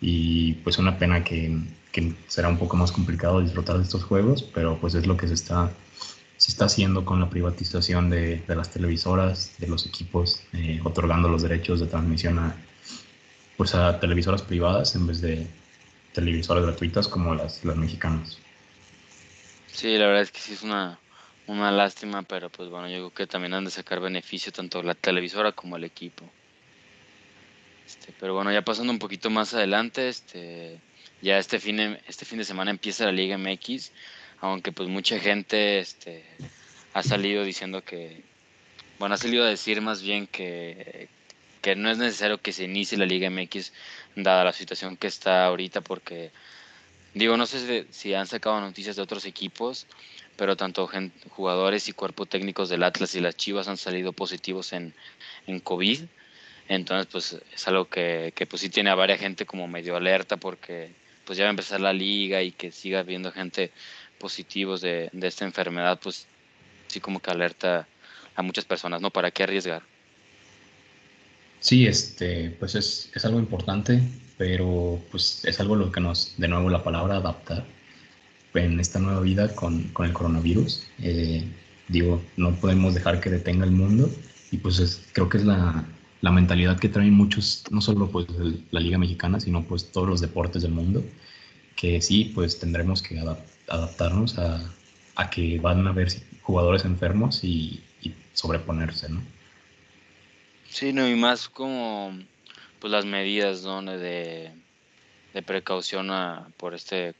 y 0.00 0.52
pues 0.62 0.78
una 0.78 0.96
pena 0.96 1.24
que, 1.24 1.58
que 1.94 2.12
será 2.26 2.48
un 2.48 2.58
poco 2.58 2.76
más 2.76 2.90
complicado 2.90 3.40
disfrutar 3.40 3.78
de 3.78 3.84
estos 3.84 4.02
juegos, 4.04 4.42
pero 4.42 4.76
pues 4.80 4.94
es 4.94 5.06
lo 5.06 5.16
que 5.16 5.28
se 5.28 5.34
está 5.34 5.70
se 6.36 6.50
está 6.50 6.64
haciendo 6.66 7.04
con 7.04 7.20
la 7.20 7.30
privatización 7.30 8.10
de, 8.10 8.42
las 8.48 8.70
televisoras, 8.70 9.54
de 9.58 9.68
los 9.68 9.86
equipos, 9.86 10.42
eh, 10.52 10.80
otorgando 10.84 11.28
los 11.28 11.42
derechos 11.42 11.80
de 11.80 11.86
transmisión 11.86 12.38
a, 12.38 12.56
pues 13.56 13.74
a 13.74 14.00
televisoras 14.00 14.42
privadas 14.42 14.94
en 14.96 15.06
vez 15.06 15.20
de 15.20 15.46
televisoras 16.12 16.64
gratuitas 16.64 17.08
como 17.08 17.34
las, 17.34 17.64
las 17.64 17.76
mexicanas. 17.76 18.38
Sí, 19.72 19.96
la 19.96 20.06
verdad 20.06 20.22
es 20.22 20.32
que 20.32 20.40
sí 20.40 20.52
es 20.52 20.62
una, 20.62 20.98
una 21.46 21.70
lástima, 21.70 22.22
pero 22.24 22.50
pues 22.50 22.68
bueno, 22.68 22.88
yo 22.88 22.96
creo 22.96 23.10
que 23.14 23.26
también 23.26 23.54
han 23.54 23.64
de 23.64 23.70
sacar 23.70 24.00
beneficio 24.00 24.52
tanto 24.52 24.82
la 24.82 24.94
televisora 24.94 25.52
como 25.52 25.76
el 25.76 25.84
equipo. 25.84 26.28
Este, 27.86 28.12
pero 28.18 28.34
bueno, 28.34 28.52
ya 28.52 28.62
pasando 28.62 28.92
un 28.92 28.98
poquito 28.98 29.30
más 29.30 29.54
adelante, 29.54 30.08
este, 30.08 30.80
ya 31.24 31.38
este 31.38 31.58
fin, 31.58 31.98
este 32.06 32.24
fin 32.24 32.38
de 32.38 32.44
semana 32.44 32.70
empieza 32.70 33.06
la 33.06 33.12
Liga 33.12 33.38
MX 33.38 33.90
aunque 34.40 34.72
pues 34.72 34.90
mucha 34.90 35.18
gente 35.18 35.78
este, 35.78 36.22
ha 36.92 37.02
salido 37.02 37.44
diciendo 37.44 37.82
que, 37.82 38.22
bueno, 38.98 39.14
ha 39.14 39.18
salido 39.18 39.42
a 39.42 39.48
decir 39.48 39.80
más 39.80 40.02
bien 40.02 40.26
que, 40.26 41.08
que 41.62 41.74
no 41.76 41.90
es 41.90 41.96
necesario 41.96 42.36
que 42.38 42.52
se 42.52 42.64
inicie 42.64 42.98
la 42.98 43.06
Liga 43.06 43.30
MX 43.30 43.72
dada 44.16 44.44
la 44.44 44.52
situación 44.52 44.98
que 44.98 45.06
está 45.06 45.46
ahorita 45.46 45.80
porque 45.80 46.30
digo 47.14 47.38
no 47.38 47.46
sé 47.46 47.86
si, 47.90 48.12
han 48.12 48.26
sacado 48.26 48.60
noticias 48.60 48.96
de 48.96 49.02
otros 49.02 49.24
equipos 49.24 49.86
pero 50.36 50.56
tanto 50.56 50.90
jugadores 51.30 51.88
y 51.88 51.92
cuerpo 51.92 52.26
técnicos 52.26 52.68
del 52.68 52.82
Atlas 52.82 53.14
y 53.14 53.20
las 53.20 53.36
Chivas 53.36 53.68
han 53.68 53.76
salido 53.76 54.12
positivos 54.12 54.72
en 54.72 54.92
COVID. 55.62 56.00
Entonces 56.68 57.06
pues 57.10 57.40
es 57.54 57.68
algo 57.68 57.86
que, 57.86 58.32
que 58.34 58.44
pues 58.46 58.60
sí 58.60 58.68
tiene 58.68 58.90
a 58.90 58.94
varias 58.94 59.20
gente 59.20 59.46
como 59.46 59.68
medio 59.68 59.96
alerta 59.96 60.36
porque 60.36 60.90
pues 61.24 61.38
ya 61.38 61.44
va 61.44 61.50
a 61.50 61.50
empezar 61.50 61.80
la 61.80 61.92
liga 61.92 62.42
y 62.42 62.52
que 62.52 62.70
siga 62.70 63.00
habiendo 63.00 63.32
gente 63.32 63.72
positivos 64.18 64.80
de, 64.80 65.10
esta 65.22 65.44
enfermedad, 65.44 65.98
pues 66.02 66.26
sí 66.86 67.00
como 67.00 67.20
que 67.20 67.30
alerta 67.30 67.86
a 68.36 68.42
muchas 68.42 68.64
personas, 68.64 69.00
¿no? 69.00 69.10
¿Para 69.10 69.30
qué 69.30 69.42
arriesgar? 69.42 69.82
Sí, 71.60 71.86
este, 71.86 72.50
pues 72.58 72.74
es, 72.74 73.10
es 73.14 73.24
algo 73.24 73.38
importante, 73.38 74.00
pero 74.36 75.00
pues 75.10 75.44
es 75.44 75.60
algo 75.60 75.76
lo 75.76 75.90
que 75.90 76.00
nos, 76.00 76.34
de 76.36 76.48
nuevo 76.48 76.68
la 76.68 76.82
palabra 76.82 77.16
adaptar 77.16 77.64
en 78.54 78.78
esta 78.78 78.98
nueva 78.98 79.20
vida 79.20 79.54
con, 79.54 79.84
con 79.88 80.06
el 80.06 80.12
coronavirus. 80.12 80.86
Eh, 81.02 81.44
digo, 81.88 82.22
no 82.36 82.54
podemos 82.56 82.94
dejar 82.94 83.20
que 83.20 83.30
detenga 83.30 83.64
el 83.64 83.72
mundo 83.72 84.10
y 84.50 84.58
pues 84.58 85.02
creo 85.12 85.28
que 85.28 85.38
es 85.38 85.44
la, 85.44 85.84
la, 86.24 86.30
mentalidad 86.30 86.78
que 86.78 86.88
traen 86.88 87.12
muchos, 87.12 87.64
no 87.70 87.80
solo 87.80 88.08
pues 88.10 88.26
la 88.70 88.80
Liga 88.80 88.98
Mexicana, 88.98 89.40
sino 89.40 89.62
pues 89.64 89.92
todos 89.92 90.08
los 90.08 90.20
deportes 90.20 90.62
del 90.62 90.72
mundo, 90.72 91.04
que 91.76 92.00
sí, 92.00 92.32
pues 92.34 92.58
tendremos 92.58 93.02
que 93.02 93.18
adaptar 93.18 93.54
adaptarnos 93.68 94.38
a, 94.38 94.60
a, 95.16 95.30
que 95.30 95.58
van 95.58 95.86
a 95.86 95.90
haber 95.90 96.08
jugadores 96.42 96.84
enfermos 96.84 97.42
y, 97.44 97.82
sobreponerse, 98.34 99.08
¿no? 99.08 99.22
Sí, 100.68 100.92
no, 100.92 101.08
y 101.08 101.14
más 101.14 101.48
como 101.48 102.18
pues 102.80 102.90
las 102.90 103.04
medidas 103.04 103.62
de, 103.62 104.50
de 105.32 105.42
precaución 105.42 106.10
por 106.56 106.74
este 106.74 107.14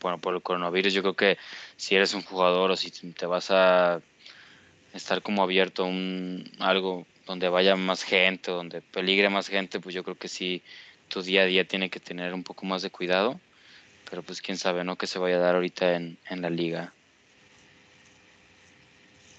bueno, 0.00 0.18
por 0.18 0.34
el 0.34 0.42
coronavirus. 0.42 0.94
Yo 0.94 1.02
creo 1.02 1.14
que 1.14 1.38
si 1.76 1.96
eres 1.96 2.14
un 2.14 2.22
jugador 2.22 2.70
o 2.70 2.76
si 2.76 2.90
te 2.90 3.26
vas 3.26 3.50
a 3.50 4.00
estar 4.94 5.22
como 5.22 5.42
abierto 5.42 5.82
a 5.82 5.86
un 5.86 6.48
algo 6.60 7.04
donde 7.30 7.48
vaya 7.48 7.76
más 7.76 8.02
gente, 8.02 8.50
donde 8.50 8.82
peligre 8.82 9.30
más 9.30 9.48
gente, 9.48 9.80
pues 9.80 9.94
yo 9.94 10.02
creo 10.04 10.16
que 10.16 10.28
sí 10.28 10.62
tu 11.08 11.22
día 11.22 11.42
a 11.42 11.46
día 11.46 11.66
tiene 11.66 11.90
que 11.90 12.00
tener 12.00 12.34
un 12.34 12.44
poco 12.44 12.66
más 12.66 12.82
de 12.82 12.90
cuidado 12.90 13.40
pero 14.10 14.22
pues 14.22 14.42
quién 14.42 14.58
sabe, 14.58 14.84
¿no? 14.84 14.96
Que 14.96 15.06
se 15.06 15.18
vaya 15.18 15.36
a 15.36 15.38
dar 15.38 15.54
ahorita 15.54 15.94
en, 15.94 16.18
la 16.28 16.50
liga. 16.50 16.92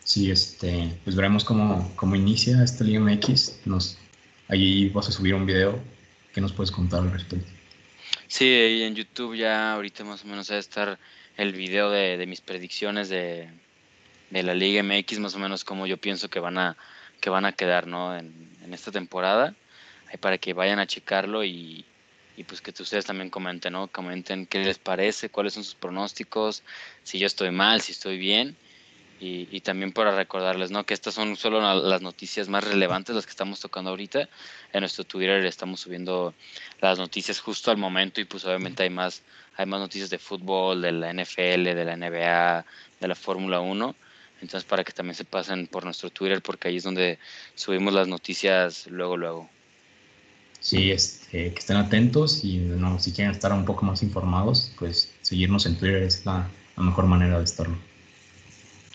Sí, 0.03 0.31
este, 0.31 0.97
pues 1.03 1.15
veremos 1.15 1.43
cómo, 1.43 1.91
cómo 1.95 2.15
inicia 2.15 2.63
esta 2.63 2.83
Liga 2.85 3.01
MX. 3.01 3.65
Nos, 3.65 3.97
ahí 4.47 4.89
vas 4.89 5.09
a 5.09 5.11
subir 5.11 5.35
un 5.35 5.45
video. 5.45 5.79
¿Qué 6.33 6.39
nos 6.39 6.53
puedes 6.53 6.71
contar 6.71 7.01
al 7.01 7.11
respecto? 7.11 7.51
Sí, 8.27 8.81
en 8.83 8.95
YouTube 8.95 9.35
ya 9.35 9.73
ahorita 9.73 10.05
más 10.05 10.23
o 10.23 10.27
menos 10.27 10.49
va 10.49 10.55
a 10.55 10.59
estar 10.59 10.97
el 11.35 11.51
video 11.51 11.91
de, 11.91 12.25
mis 12.25 12.39
predicciones 12.39 13.09
de, 13.09 13.49
la 14.31 14.53
Liga 14.53 14.81
MX, 14.81 15.19
más 15.19 15.35
o 15.35 15.39
menos 15.39 15.65
como 15.65 15.85
yo 15.85 15.97
pienso 15.97 16.29
que 16.29 16.39
van 16.39 16.57
a, 16.57 16.77
que 17.21 17.29
van 17.29 17.45
a 17.45 17.53
quedar 17.53 17.87
¿no? 17.87 18.17
en, 18.17 18.49
en 18.65 18.73
esta 18.73 18.91
temporada. 18.91 19.55
Ahí 20.09 20.17
para 20.17 20.37
que 20.37 20.51
vayan 20.51 20.79
a 20.79 20.87
checarlo 20.87 21.45
y, 21.45 21.85
y 22.41 22.43
pues 22.43 22.61
que 22.61 22.71
ustedes 22.81 23.05
también 23.05 23.29
comenten, 23.29 23.73
¿no? 23.73 23.87
Comenten 23.87 24.45
qué 24.45 24.59
les 24.59 24.79
parece, 24.79 25.29
cuáles 25.29 25.53
son 25.53 25.63
sus 25.63 25.75
pronósticos, 25.75 26.63
si 27.03 27.19
yo 27.19 27.27
estoy 27.27 27.51
mal, 27.51 27.81
si 27.81 27.91
estoy 27.91 28.17
bien. 28.17 28.55
Y, 29.23 29.61
también 29.61 29.91
para 29.91 30.15
recordarles, 30.15 30.71
¿no? 30.71 30.83
Que 30.83 30.95
estas 30.95 31.13
son 31.13 31.37
solo 31.37 31.61
las 31.61 32.01
noticias 32.01 32.49
más 32.49 32.63
relevantes, 32.63 33.15
las 33.15 33.27
que 33.27 33.29
estamos 33.29 33.59
tocando 33.59 33.91
ahorita. 33.91 34.27
En 34.73 34.79
nuestro 34.79 35.03
Twitter 35.03 35.45
estamos 35.45 35.81
subiendo 35.81 36.33
las 36.79 36.97
noticias 36.97 37.39
justo 37.39 37.69
al 37.69 37.77
momento 37.77 38.19
y 38.19 38.25
pues 38.25 38.43
obviamente 38.45 38.81
hay 38.81 38.89
más, 38.89 39.21
hay 39.57 39.67
más 39.67 39.79
noticias 39.79 40.09
de 40.09 40.17
fútbol, 40.17 40.81
de 40.81 40.91
la 40.91 41.13
NFL, 41.13 41.65
de 41.65 41.85
la 41.85 41.95
NBA, 41.95 42.65
de 42.99 43.07
la 43.07 43.13
Fórmula 43.13 43.59
1. 43.59 43.95
Entonces 44.41 44.67
para 44.67 44.83
que 44.83 44.91
también 44.91 45.15
se 45.15 45.25
pasen 45.25 45.67
por 45.67 45.85
nuestro 45.85 46.09
Twitter 46.09 46.41
porque 46.41 46.67
ahí 46.67 46.77
es 46.77 46.83
donde 46.83 47.19
subimos 47.55 47.93
las 47.93 48.07
noticias 48.07 48.87
luego, 48.87 49.15
luego. 49.15 49.49
Sí, 50.59 50.91
este, 50.91 51.53
que 51.53 51.59
estén 51.59 51.77
atentos 51.77 52.43
y 52.43 52.57
no, 52.57 52.99
si 52.99 53.11
quieren 53.11 53.31
estar 53.31 53.51
un 53.51 53.65
poco 53.65 53.83
más 53.83 54.03
informados, 54.03 54.71
pues 54.77 55.11
seguirnos 55.21 55.65
en 55.65 55.77
Twitter 55.77 56.03
es 56.03 56.25
la, 56.25 56.49
mejor 56.77 57.05
manera 57.05 57.37
de 57.37 57.43
estarlo. 57.43 57.77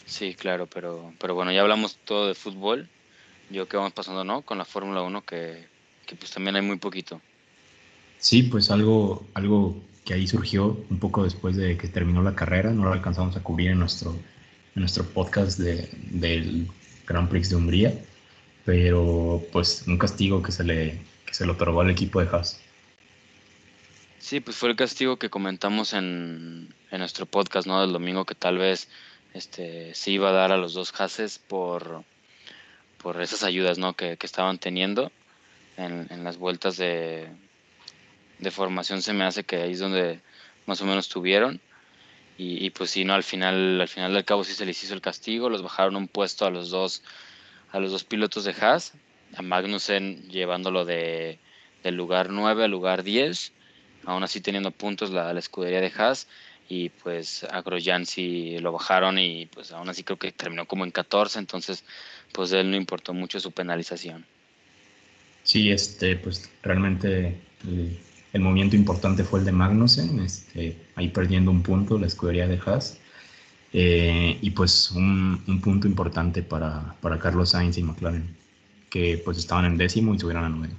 Sí, 0.05 0.35
claro, 0.35 0.67
pero, 0.67 1.13
pero 1.19 1.35
bueno, 1.35 1.51
ya 1.53 1.63
hablamos 1.63 1.99
todo 2.05 2.29
de 2.29 2.35
fútbol. 2.35 2.89
Yo 3.51 3.69
que 3.69 3.77
vamos 3.77 3.93
pasando, 3.93 4.25
¿no? 4.25 4.43
Con 4.43 4.59
la 4.59 4.65
Fórmula 4.65 5.03
1, 5.03 5.23
que, 5.23 5.67
que 6.07 6.17
pues 6.17 6.31
también 6.31 6.57
hay 6.57 6.63
muy 6.63 6.77
poquito. 6.79 7.21
Sí, 8.19 8.45
pues 8.45 8.71
algo, 8.71 9.27
algo 9.35 9.77
que 10.05 10.15
ahí 10.15 10.27
surgió 10.29 10.85
un 10.89 10.99
poco 11.01 11.25
después 11.25 11.57
de 11.57 11.77
que 11.77 11.89
terminó 11.89 12.23
la 12.23 12.37
carrera, 12.37 12.71
no 12.71 12.85
lo 12.85 12.93
alcanzamos 12.93 13.37
a 13.37 13.43
cubrir 13.43 13.71
en 13.71 13.81
nuestro, 13.81 14.17
en 14.77 14.83
nuestro 14.83 15.05
podcast 15.05 15.59
de, 15.59 15.89
del 16.11 16.69
Grand 17.07 17.29
Prix 17.29 17.51
de 17.51 17.57
Hungría, 17.57 17.95
pero 18.65 19.43
pues 19.51 19.85
un 19.87 19.99
castigo 19.99 20.43
que 20.43 20.53
se 20.53 20.65
le, 20.65 21.01
que 21.25 21.35
se 21.35 21.47
le 21.47 21.53
otorgó 21.53 21.81
al 21.81 21.91
equipo 21.91 22.21
de 22.21 22.29
Haas. 22.29 22.61
Sí, 24.19 24.41
pues 24.41 24.57
fue 24.57 24.71
el 24.71 24.77
castigo 24.77 25.19
que 25.19 25.31
comentamos 25.31 25.93
en, 25.93 26.75
en 26.91 26.99
nuestro 26.99 27.27
podcast 27.27 27.67
¿no? 27.67 27.81
del 27.81 27.93
domingo, 27.93 28.25
que 28.25 28.35
tal 28.35 28.59
vez 28.59 28.89
este, 29.35 29.95
se 29.95 30.11
iba 30.11 30.29
a 30.29 30.33
dar 30.33 30.53
a 30.53 30.57
los 30.57 30.75
dos 30.75 30.93
Haases 30.99 31.39
por, 31.39 32.05
por 33.03 33.21
esas 33.23 33.45
ayudas 33.45 33.79
¿no? 33.79 33.95
que, 33.95 34.17
que 34.17 34.27
estaban 34.27 34.59
teniendo 34.59 35.11
en, 35.77 36.07
en 36.11 36.25
las 36.25 36.39
vueltas 36.39 36.77
de, 36.77 37.29
de 38.39 38.51
formación 38.51 39.01
se 39.01 39.13
me 39.13 39.25
hace 39.25 39.45
que 39.45 39.57
ahí 39.57 39.73
es 39.73 39.79
donde 39.79 40.21
más 40.67 40.81
o 40.81 40.85
menos 40.85 41.09
tuvieron. 41.09 41.61
Y, 42.39 42.69
pues 42.71 42.91
si 42.91 43.05
no, 43.05 43.15
al 43.15 43.23
final, 43.23 43.81
al 43.81 43.89
final 43.89 44.13
del 44.13 44.25
cabo 44.25 44.45
sí 44.45 44.53
se 44.53 44.67
les 44.67 44.83
hizo 44.85 44.93
el 44.93 45.01
castigo, 45.01 45.49
los 45.49 45.63
bajaron 45.63 45.97
un 45.97 46.07
puesto 46.07 46.45
a 46.45 46.51
los 46.51 46.69
dos, 46.69 47.03
a 47.73 47.81
los 47.81 47.93
dos 47.93 48.05
pilotos 48.05 48.45
de 48.45 48.55
Haas, 48.61 48.93
a 49.35 49.41
Magnussen 49.41 50.29
llevándolo 50.29 50.85
de, 50.85 51.39
del 51.83 51.95
lugar 51.95 52.29
9 52.29 52.65
al 52.65 52.71
lugar 52.71 53.03
10, 53.03 53.53
aún 54.05 54.23
así 54.23 54.43
teniendo 54.43 54.71
puntos 54.71 55.11
la, 55.13 55.33
escudería 55.39 55.81
de 55.81 55.91
Haas, 55.97 56.29
y 56.69 56.91
pues 56.91 57.45
a 57.45 57.63
Grosjean 57.63 58.05
sí 58.05 58.59
lo 58.59 58.73
bajaron 58.73 59.19
y 59.19 59.47
pues 59.47 59.73
aún 59.73 59.89
así 59.89 60.03
creo 60.03 60.19
que 60.19 60.33
terminó 60.33 60.67
como 60.67 60.85
en 60.85 60.91
14, 60.91 61.39
entonces 61.39 61.85
pues 62.33 62.53
él 62.53 62.71
no 62.71 62.77
importó 62.77 63.15
mucho 63.15 63.41
su 63.41 63.51
penalización. 63.51 64.27
Sí, 65.43 65.71
este, 65.71 66.17
pues 66.17 66.51
realmente 66.63 67.41
el 68.33 68.41
movimiento 68.41 68.77
importante 68.77 69.25
fue 69.25 69.41
el 69.41 69.45
de 69.47 69.53
Magnussen, 69.53 70.21
este, 70.21 70.77
ahí 70.95 71.09
perdiendo 71.09 71.51
un 71.51 71.63
punto 71.63 71.99
la 71.99 72.07
escudería 72.07 72.47
de 72.47 72.61
Haas. 72.65 72.99
Eh, 73.73 74.39
y 74.41 74.51
pues 74.51 74.91
un, 74.93 75.61
punto 75.63 75.87
importante 75.87 76.43
para, 76.43 76.97
Carlos 77.21 77.51
Sainz 77.51 77.77
y 77.79 77.83
McLaren, 77.83 78.37
que 78.89 79.21
pues 79.25 79.39
estaban 79.39 79.65
en 79.65 79.77
décimo 79.77 80.15
y 80.15 80.19
subieron 80.19 80.45
a 80.45 80.49
nueve. 80.49 80.75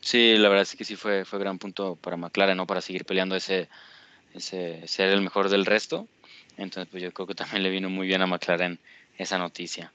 Sí, 0.00 0.36
la 0.36 0.48
verdad 0.48 0.62
es 0.62 0.76
que 0.76 0.84
sí 0.84 0.96
fue, 0.96 1.24
fue 1.24 1.38
gran 1.38 1.58
punto 1.58 1.96
para 1.96 2.16
McLaren, 2.16 2.56
¿no? 2.56 2.66
Para 2.66 2.80
seguir 2.80 3.04
peleando 3.04 3.36
ese, 3.36 3.68
ese 4.34 4.86
ser 4.86 5.10
el 5.10 5.22
mejor 5.22 5.48
del 5.48 5.66
resto. 5.66 6.08
Entonces, 6.56 6.88
pues 6.90 7.02
yo 7.02 7.12
creo 7.12 7.26
que 7.26 7.34
también 7.34 7.62
le 7.62 7.70
vino 7.70 7.88
muy 7.88 8.06
bien 8.06 8.22
a 8.22 8.26
McLaren 8.26 8.78
esa 9.16 9.38
noticia. 9.38 9.92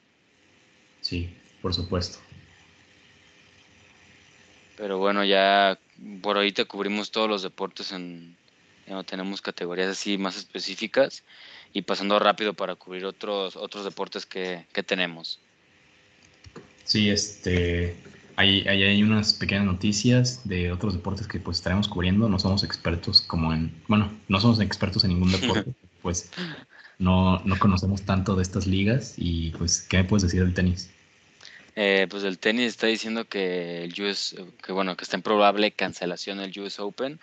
Sí, 1.02 1.36
por 1.62 1.74
supuesto. 1.74 2.20
Pero 4.78 4.98
bueno, 4.98 5.24
ya 5.24 5.78
por 6.22 6.38
ahorita 6.38 6.66
cubrimos 6.66 7.12
todos 7.12 7.30
los 7.30 7.44
deportes 7.44 7.92
en, 7.92 8.36
no 8.88 9.04
tenemos 9.04 9.42
categorías 9.42 9.90
así 9.90 10.18
más 10.18 10.38
específicas 10.38 11.24
y 11.74 11.84
pasando 11.84 12.18
rápido 12.20 12.54
para 12.54 12.76
cubrir 12.76 13.06
otros 13.06 13.56
otros 13.56 13.86
deportes 13.86 14.26
que, 14.26 14.66
tenemos. 14.86 15.40
Sí, 16.84 17.10
este 17.10 17.96
hay, 18.36 18.62
hay, 18.68 19.04
unas 19.04 19.34
pequeñas 19.34 19.66
noticias 19.66 20.48
de 20.48 20.72
otros 20.72 20.94
deportes 20.94 21.28
que 21.28 21.40
pues 21.40 21.58
estaremos 21.58 21.88
cubriendo. 21.88 22.28
No 22.28 22.40
somos 22.40 22.64
expertos 22.64 23.22
como 23.22 23.54
en, 23.54 23.74
bueno, 23.88 24.12
no 24.28 24.40
somos 24.40 24.60
expertos 24.60 25.04
en 25.04 25.12
ningún 25.12 25.32
deporte, 25.32 25.72
pues 26.02 26.32
no, 26.98 27.40
no 27.46 27.60
conocemos 27.60 28.02
tanto 28.02 28.36
de 28.36 28.44
estas 28.44 28.68
ligas 28.68 29.14
y 29.18 29.52
pues, 29.52 29.82
¿qué 29.82 29.98
me 29.98 30.04
puedes 30.04 30.24
decir 30.24 30.44
del 30.44 30.54
tenis? 30.54 30.90
Eh, 31.76 32.08
pues 32.10 32.24
el 32.24 32.38
tenis 32.38 32.68
está 32.68 32.88
diciendo 32.88 33.26
que 33.26 33.84
el 33.84 33.94
US, 34.02 34.36
que 34.62 34.72
bueno, 34.72 34.96
que 34.96 35.04
está 35.04 35.18
en 35.18 35.24
probable 35.24 35.72
cancelación 35.72 36.40
el 36.40 36.58
US 36.60 36.80
Open. 36.80 37.20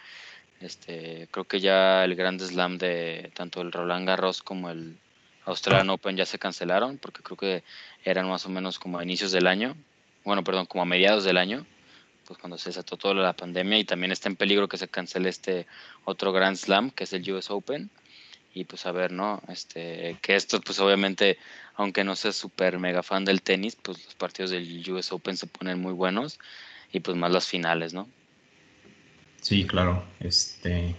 Este, 0.61 1.29
creo 1.31 1.45
que 1.45 1.61
ya 1.61 2.05
el 2.05 2.17
Grand 2.17 2.41
Slam 2.41 2.77
de 2.79 3.31
tanto 3.35 3.63
el 3.63 3.73
Roland 3.73 4.07
Garros 4.07 4.43
como 4.43 4.71
el 4.71 4.99
Australian 5.47 5.91
Open 5.91 6.17
ya 6.17 6.27
se 6.27 6.39
cancelaron, 6.39 6.99
porque 6.99 7.23
creo 7.23 7.37
que 7.37 7.65
eran 8.05 8.29
más 8.29 8.45
o 8.47 8.51
menos 8.51 8.79
como 8.79 8.99
a 8.99 9.05
inicios 9.05 9.33
del 9.33 9.47
año, 9.47 9.77
bueno, 10.25 10.45
perdón, 10.45 10.67
como 10.67 10.83
a 10.83 10.87
mediados 10.87 11.25
del 11.25 11.39
año, 11.39 11.65
pues 12.27 12.39
cuando 12.39 12.59
se 12.59 12.69
desató 12.71 12.97
toda 12.97 13.15
la 13.15 13.33
pandemia 13.33 13.79
y 13.79 13.85
también 13.85 14.13
está 14.13 14.29
en 14.29 14.37
peligro 14.37 14.69
que 14.69 14.77
se 14.77 14.89
cancele 14.89 15.31
este 15.31 15.67
otro 16.05 16.33
Grand 16.33 16.57
Slam, 16.57 16.91
que 16.91 17.05
es 17.05 17.13
el 17.13 17.31
US 17.33 17.51
Open 17.51 17.91
y 18.53 18.65
pues 18.65 18.87
a 18.87 18.93
ver, 18.93 19.13
¿no? 19.13 19.43
Este, 19.49 20.19
que 20.23 20.37
esto 20.37 20.61
pues 20.61 20.79
obviamente, 20.81 21.39
aunque 21.75 22.05
no 22.05 22.17
sea 22.17 22.33
súper 22.33 22.79
mega 22.79 23.03
fan 23.03 23.25
del 23.25 23.43
tenis, 23.43 23.77
pues 23.77 24.05
los 24.05 24.15
partidos 24.15 24.51
del 24.51 24.91
US 24.91 25.13
Open 25.13 25.37
se 25.37 25.47
ponen 25.47 25.81
muy 25.81 25.93
buenos 25.93 26.39
y 26.93 27.01
pues 27.01 27.17
más 27.17 27.31
las 27.31 27.47
finales, 27.47 27.95
¿no? 27.95 28.09
Sí, 29.41 29.67
claro. 29.67 30.05
Este, 30.19 30.95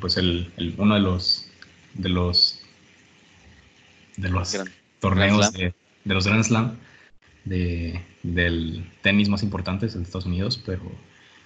pues 0.00 0.16
el, 0.16 0.52
uno 0.78 0.94
de 0.94 1.00
los 1.00 1.48
de 1.94 2.08
los 2.08 2.60
de 4.16 4.28
los 4.28 4.56
torneos 5.00 5.52
de, 5.52 5.74
los 6.04 6.26
Grand 6.26 6.44
Slam 6.44 6.78
de, 7.44 8.00
del 8.22 8.90
tenis 9.02 9.28
más 9.28 9.42
importantes 9.42 9.94
en 9.94 10.02
Estados 10.02 10.26
Unidos, 10.26 10.62
pero 10.64 10.82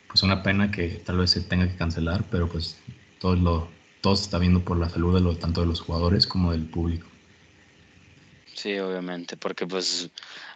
pues 0.09 0.23
una 0.23 0.43
pena 0.43 0.71
que 0.71 0.89
tal 1.05 1.19
vez 1.19 1.31
se 1.31 1.41
tenga 1.41 1.69
que 1.69 1.77
cancelar, 1.77 2.25
pero 2.31 2.49
pues 2.49 2.79
todo 3.19 3.35
lo 3.37 3.76
todo 4.07 4.15
se 4.15 4.23
está 4.23 4.39
viendo 4.39 4.61
por 4.61 4.79
la 4.79 4.89
salud 4.89 5.21
de 5.21 5.35
tanto 5.35 5.63
de 5.63 5.67
los 5.67 5.81
jugadores 5.81 6.29
como 6.29 6.53
del 6.53 6.65
público. 6.65 7.09
Sí, 8.55 8.79
obviamente, 8.79 9.37
porque 9.37 9.67
pues 9.67 10.11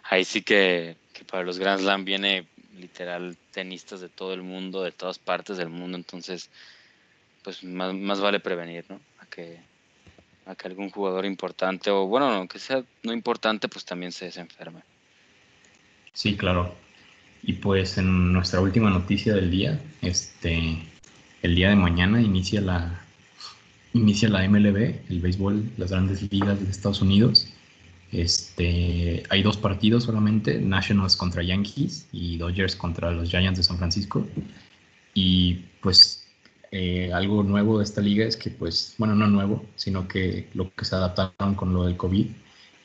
ahí 0.09 0.23
sí 0.23 0.41
que, 0.41 0.95
para 1.29 1.43
los 1.43 1.59
Grand 1.59 1.81
Slam 1.81 2.05
viene 2.05 2.47
literal 2.77 3.35
tenistas 3.51 3.99
de 3.99 4.07
todo 4.07 4.33
el 4.33 4.41
mundo, 4.41 4.83
de 4.83 4.93
todas 4.93 5.19
partes 5.19 5.57
del 5.57 5.67
mundo, 5.67 5.97
entonces 5.97 6.49
pues 7.43 7.61
más, 7.61 8.21
vale 8.21 8.39
prevenir, 8.39 8.85
¿no? 8.87 9.01
A 9.19 9.25
que, 9.25 9.59
a 10.45 10.55
que 10.55 10.69
algún 10.69 10.89
jugador 10.89 11.25
importante, 11.25 11.91
o 11.91 12.07
bueno, 12.07 12.27
aunque 12.27 12.57
sea 12.57 12.81
no 13.03 13.11
importante, 13.11 13.67
pues 13.67 13.83
también 13.83 14.13
se, 14.13 14.31
se 14.31 14.39
enferme. 14.39 14.79
Sí, 16.13 16.37
claro. 16.37 16.73
Y 17.43 17.51
pues 17.51 17.97
en 17.97 18.31
nuestra 18.31 18.61
última 18.61 18.89
noticia 18.89 19.33
del 19.33 19.51
día, 19.51 19.77
este, 20.01 20.77
el 21.41 21.53
día 21.53 21.67
de 21.67 21.75
mañana 21.75 22.21
inicia 22.21 22.61
la, 22.61 23.01
inicia 23.93 24.29
la 24.29 24.47
MLB, 24.47 25.09
el 25.09 25.19
béisbol, 25.21 25.71
las 25.77 25.91
grandes 25.91 26.31
ligas 26.31 26.59
de 26.59 26.69
Estados 26.69 27.01
Unidos. 27.01 27.47
Este, 28.11 29.23
hay 29.29 29.41
dos 29.41 29.57
partidos 29.57 30.03
solamente, 30.03 30.59
Nationals 30.59 31.15
contra 31.15 31.43
Yankees 31.43 32.07
y 32.11 32.37
Dodgers 32.37 32.75
contra 32.75 33.11
los 33.11 33.29
Giants 33.29 33.57
de 33.57 33.63
San 33.63 33.77
Francisco. 33.77 34.27
Y 35.13 35.65
pues 35.81 36.27
eh, 36.71 37.11
algo 37.13 37.43
nuevo 37.43 37.79
de 37.79 37.83
esta 37.83 38.01
liga 38.01 38.25
es 38.25 38.37
que 38.37 38.49
pues, 38.49 38.95
bueno, 38.97 39.15
no 39.15 39.27
nuevo, 39.27 39.65
sino 39.75 40.07
que 40.07 40.49
lo 40.53 40.73
que 40.73 40.85
se 40.85 40.95
adaptaron 40.95 41.55
con 41.55 41.73
lo 41.73 41.85
del 41.85 41.97
COVID 41.97 42.27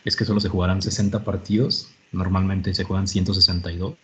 es 0.05 0.17
que 0.17 0.25
solo 0.25 0.41
se 0.41 0.49
jugarán 0.49 0.83
60 0.83 1.25
partidos, 1.25 1.91
normalmente 2.13 2.75
se 2.75 2.85
juegan 2.85 3.09
162. 3.09 3.95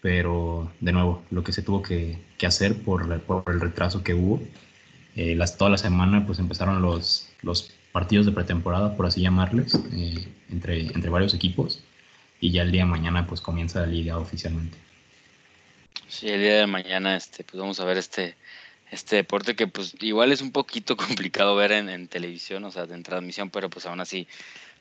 Pero 0.00 0.70
de 0.80 0.92
nuevo, 0.92 1.24
lo 1.30 1.42
que 1.42 1.52
se 1.52 1.62
tuvo 1.62 1.82
que, 1.82 2.18
hacer 2.46 2.82
por, 2.82 3.20
por 3.22 3.42
el 3.48 3.60
retraso 3.60 4.04
que 4.04 4.14
hubo 4.14 4.40
eh, 5.18 5.34
las, 5.34 5.56
toda 5.56 5.68
la 5.68 5.78
semana 5.78 6.24
pues 6.24 6.38
empezaron 6.38 6.80
los, 6.80 7.28
los 7.42 7.72
partidos 7.90 8.24
de 8.24 8.30
pretemporada, 8.30 8.96
por 8.96 9.04
así 9.04 9.20
llamarles, 9.20 9.74
eh, 9.92 10.28
entre, 10.48 10.82
entre 10.82 11.10
varios 11.10 11.34
equipos 11.34 11.82
y 12.38 12.52
ya 12.52 12.62
el 12.62 12.70
día 12.70 12.84
de 12.84 12.90
mañana 12.90 13.26
pues 13.26 13.40
comienza 13.40 13.80
la 13.80 13.88
liga 13.88 14.16
oficialmente. 14.16 14.78
Sí, 16.06 16.28
el 16.28 16.40
día 16.40 16.58
de 16.58 16.68
mañana 16.68 17.16
este, 17.16 17.42
pues 17.42 17.60
vamos 17.60 17.80
a 17.80 17.84
ver 17.84 17.98
este, 17.98 18.36
este 18.92 19.16
deporte 19.16 19.56
que 19.56 19.66
pues 19.66 19.96
igual 19.98 20.30
es 20.30 20.40
un 20.40 20.52
poquito 20.52 20.96
complicado 20.96 21.56
ver 21.56 21.72
en, 21.72 21.88
en 21.88 22.06
televisión, 22.06 22.64
o 22.64 22.70
sea, 22.70 22.84
en 22.84 23.02
transmisión, 23.02 23.50
pero 23.50 23.68
pues 23.68 23.86
aún 23.86 23.98
así 23.98 24.28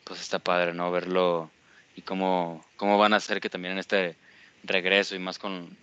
pues 0.04 0.22
está 0.22 0.38
padre, 0.38 0.76
¿no? 0.76 0.92
Verlo 0.92 1.50
y 1.96 2.04
cómo, 2.04 2.64
cómo 2.76 3.00
van 3.00 3.14
a 3.14 3.18
hacer 3.18 3.42
que 3.42 3.50
también 3.50 3.72
en 3.72 3.80
este 3.80 4.16
regreso 4.64 5.16
y 5.16 5.20
más 5.20 5.40
con, 5.40 5.76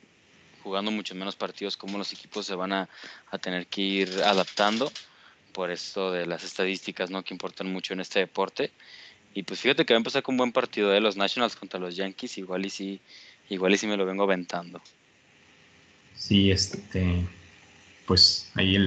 jugando 0.64 0.90
mucho 0.90 1.14
menos 1.14 1.37
partidos, 1.37 1.77
cómo 1.77 1.98
los 1.98 2.12
equipos 2.12 2.46
se 2.46 2.55
van 2.55 2.72
a, 2.72 2.88
tener 3.42 3.66
que 3.66 3.83
ir 3.83 4.22
adaptando 4.24 4.90
por 5.53 5.70
esto 5.70 6.11
de 6.11 6.27
las 6.27 6.42
estadísticas, 6.42 7.11
¿no? 7.11 7.22
Que 7.22 7.35
importan 7.35 7.70
mucho 7.70 7.92
en 7.92 8.00
este 8.00 8.20
deporte. 8.20 8.72
Y 9.35 9.42
pues 9.42 9.61
fíjate 9.61 9.85
que 9.85 9.92
va 9.92 9.98
a 9.98 10.00
empezar 10.00 10.22
con 10.22 10.33
un 10.33 10.38
buen 10.38 10.53
partido 10.53 10.90
de 10.90 11.00
los 11.00 11.16
Nationals 11.16 11.55
contra 11.55 11.79
los 11.79 11.94
Yankees, 11.94 12.38
igual 12.38 12.64
y 12.64 12.70
sí, 12.70 13.00
igual 13.50 13.74
y 13.74 13.77
sí 13.77 13.87
me 13.87 13.96
lo 13.96 14.07
vengo 14.07 14.24
aventando. 14.24 14.81
Sí, 16.14 16.50
este, 16.50 17.27
pues 18.07 18.50
ahí 18.55 18.79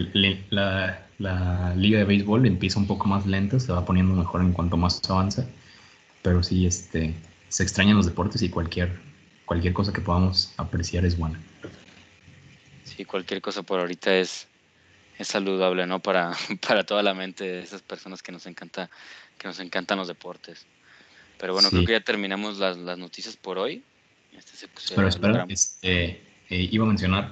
la, 0.50 1.06
la, 1.20 1.74
liga 1.76 2.00
de 2.00 2.06
béisbol 2.06 2.48
empieza 2.48 2.80
un 2.80 2.88
poco 2.88 3.08
más 3.08 3.26
lenta, 3.28 3.60
se 3.60 3.72
va 3.72 3.86
poniendo 3.86 4.16
mejor 4.16 4.42
en 4.42 4.54
cuanto 4.54 4.78
más 4.78 5.00
avanza, 5.10 5.46
pero 6.24 6.42
sí, 6.42 6.66
este, 6.66 7.14
se 7.50 7.64
extrañan 7.64 7.98
los 7.98 8.08
deportes 8.08 8.42
y 8.42 8.50
cualquier 8.50 9.07
cualquier 9.48 9.74
cosa 9.74 9.94
que 9.94 10.02
podamos 10.02 10.54
apreciar 10.58 11.06
es 11.06 11.18
buena. 11.18 11.40
Sí, 12.84 13.06
cualquier 13.06 13.42
cosa 13.42 13.64
por 13.64 13.80
ahorita 13.80 14.16
es, 14.18 14.48
es 15.18 15.28
saludable, 15.30 15.88
¿no? 15.88 16.00
Para, 16.00 16.34
para 16.68 16.86
toda 16.86 17.02
la 17.02 17.16
mente 17.16 17.46
de 17.46 17.62
esas 17.62 17.82
personas 17.82 18.22
que 18.22 18.32
nos 18.32 18.46
encanta, 18.46 18.92
que 19.40 19.48
nos 19.48 19.60
encantan 19.60 19.98
los 19.98 20.08
deportes. 20.08 20.68
Pero 21.40 21.54
bueno, 21.54 21.70
creo 21.70 21.86
que 21.86 21.94
ya 21.94 22.02
terminamos 22.02 22.58
las, 22.58 22.78
las 22.78 22.98
noticias 22.98 23.38
por 23.38 23.58
hoy. 23.58 23.84
Este 24.34 24.68
Pero 24.96 25.08
espera, 25.08 25.46
este, 25.48 26.22
eh, 26.50 26.70
iba 26.72 26.84
a 26.84 26.88
mencionar, 26.88 27.32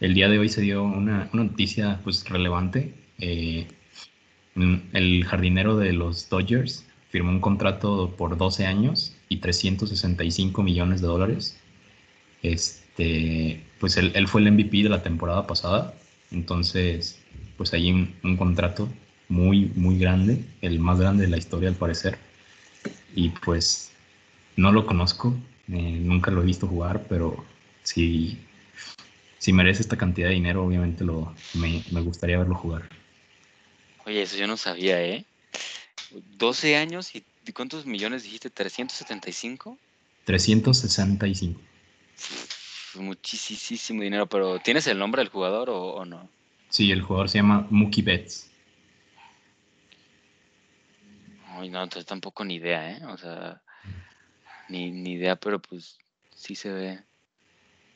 el 0.00 0.14
día 0.14 0.28
de 0.28 0.38
hoy 0.38 0.48
se 0.48 0.62
dio 0.62 0.82
una, 0.82 1.28
una 1.32 1.44
noticia 1.44 2.00
pues 2.02 2.28
relevante. 2.28 2.94
Eh, 3.18 3.66
el 4.54 5.24
jardinero 5.26 5.76
de 5.76 5.92
los 5.92 6.28
Dodgers 6.28 6.86
firmó 7.10 7.30
un 7.30 7.40
contrato 7.40 8.14
por 8.16 8.36
12 8.36 8.66
años 8.66 9.14
y 9.28 9.38
365 9.38 10.62
millones 10.62 11.00
de 11.00 11.06
dólares. 11.08 11.60
Este, 12.42 13.62
pues 13.78 13.96
él, 13.96 14.28
fue 14.28 14.40
el 14.40 14.52
MVP 14.52 14.84
de 14.84 14.88
la 14.88 15.02
temporada 15.02 15.46
pasada, 15.46 15.94
entonces 16.30 17.20
pues 17.56 17.72
un, 17.72 18.14
un, 18.22 18.36
contrato 18.36 18.88
muy, 19.28 19.66
muy 19.74 19.98
grande, 19.98 20.44
el 20.62 20.78
más 20.78 20.98
grande 20.98 21.24
de 21.24 21.30
la 21.30 21.36
historia 21.36 21.68
al 21.68 21.74
parecer. 21.74 22.16
Y 23.14 23.30
pues 23.30 23.92
no 24.56 24.72
lo 24.72 24.86
conozco, 24.86 25.34
eh, 25.68 25.98
nunca 26.00 26.30
lo 26.30 26.42
he 26.42 26.46
visto 26.46 26.66
jugar, 26.66 27.04
pero 27.08 27.44
si, 27.82 28.38
si 29.38 29.52
merece 29.52 29.82
esta 29.82 29.98
cantidad 29.98 30.28
de 30.28 30.34
dinero, 30.34 30.64
obviamente 30.64 31.04
lo, 31.04 31.34
me, 31.54 31.82
me 31.90 32.00
gustaría 32.00 32.38
verlo 32.38 32.54
jugar. 32.54 32.88
Oye, 34.06 34.22
eso 34.22 34.36
yo 34.36 34.46
no 34.46 34.56
sabía, 34.56 35.02
¿eh? 35.02 35.24
12 36.10 36.76
años 36.76 37.14
y 37.14 37.24
¿cuántos 37.52 37.86
millones 37.86 38.22
dijiste? 38.22 38.50
¿375? 38.50 39.78
365. 40.24 41.60
Muchísimo 42.94 44.02
dinero, 44.02 44.28
pero 44.28 44.58
¿tienes 44.58 44.86
el 44.86 44.98
nombre 44.98 45.22
del 45.22 45.30
jugador 45.30 45.70
o, 45.70 46.04
no? 46.04 46.28
Sí, 46.68 46.90
el 46.90 47.02
jugador 47.02 47.28
se 47.28 47.38
llama 47.38 47.66
Mookie 47.70 48.02
Betts. 48.02 48.50
Ay, 51.48 51.68
no, 51.68 51.82
entonces 51.82 52.06
tampoco 52.06 52.44
ni 52.44 52.56
idea, 52.56 52.92
¿eh? 52.92 53.04
O 53.06 53.16
sea, 53.16 53.60
ni, 54.68 54.90
ni 54.90 55.12
idea, 55.12 55.36
pero 55.36 55.60
pues 55.60 55.98
sí 56.34 56.54
se 56.54 56.72
ve. 56.72 57.00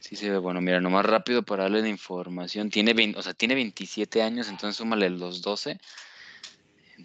Sí 0.00 0.16
se 0.16 0.30
ve 0.30 0.38
bueno. 0.38 0.60
Mira, 0.60 0.80
nomás 0.80 1.06
rápido 1.06 1.42
para 1.42 1.64
darle 1.64 1.82
de 1.82 1.88
información. 1.88 2.70
Tiene 2.70 3.14
o 3.16 3.22
sea, 3.22 3.34
tiene 3.34 3.54
27 3.54 4.22
años, 4.22 4.48
entonces 4.48 4.76
súmale 4.76 5.08
los 5.10 5.40
12. 5.42 5.80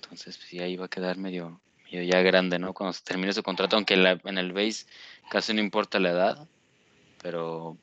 Entonces, 0.01 0.37
pues 0.37 0.61
ahí 0.61 0.77
va 0.77 0.85
a 0.85 0.89
quedar 0.89 1.17
medio, 1.17 1.59
medio 1.85 2.03
ya 2.03 2.21
grande, 2.21 2.57
¿no? 2.57 2.73
Cuando 2.73 2.93
se 2.93 3.03
termine 3.03 3.33
su 3.33 3.43
contrato, 3.43 3.75
aunque 3.75 3.95
en 3.95 4.37
el 4.37 4.53
base 4.53 4.85
casi 5.29 5.53
no 5.53 5.59
importa 5.59 5.99
la 5.99 6.11
edad, 6.11 6.47
pero, 7.21 7.77